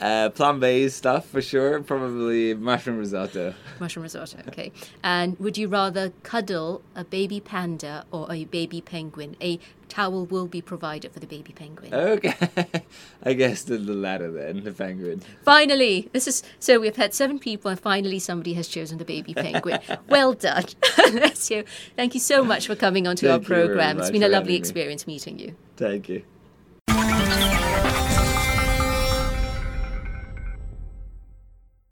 Uh, 0.00 0.30
plant-based 0.30 0.96
stuff 0.96 1.28
for 1.28 1.42
sure. 1.42 1.82
Probably 1.82 2.54
mushroom 2.54 2.98
risotto. 2.98 3.54
Mushroom 3.80 4.04
risotto. 4.04 4.38
Okay. 4.48 4.70
And 5.02 5.38
would 5.40 5.58
you 5.58 5.68
rather 5.68 6.12
cuddle 6.22 6.82
a 6.94 7.04
baby 7.04 7.40
panda 7.40 8.04
or 8.12 8.30
a 8.32 8.44
baby 8.44 8.80
penguin? 8.80 9.36
A 9.40 9.58
towel 9.88 10.26
will 10.26 10.46
be 10.46 10.60
provided 10.60 11.12
for 11.12 11.18
the 11.18 11.26
baby 11.26 11.52
penguin. 11.52 11.92
Okay. 11.92 12.34
I 13.24 13.32
guess 13.32 13.64
the, 13.64 13.78
the 13.78 13.94
latter 13.94 14.30
then, 14.30 14.62
the 14.62 14.72
penguin. 14.72 15.22
Finally, 15.44 16.08
this 16.12 16.28
is 16.28 16.42
so 16.60 16.78
we've 16.78 16.96
had 16.96 17.14
seven 17.14 17.38
people, 17.38 17.70
and 17.70 17.80
finally 17.80 18.18
somebody 18.18 18.54
has 18.54 18.68
chosen 18.68 18.98
the 18.98 19.04
baby 19.04 19.34
penguin. 19.34 19.80
well 20.08 20.34
done. 20.34 20.64
Thank 20.82 21.50
you. 21.50 21.64
Thank 21.96 22.14
you 22.14 22.20
so 22.20 22.44
much 22.44 22.66
for 22.66 22.76
coming 22.76 23.06
onto 23.06 23.26
Thank 23.26 23.42
our 23.42 23.46
program. 23.46 23.98
It's 23.98 24.10
been 24.10 24.22
a 24.22 24.28
lovely 24.28 24.54
experience 24.54 25.06
meeting 25.06 25.38
you. 25.38 25.56
Thank 25.76 26.08
you. 26.08 26.22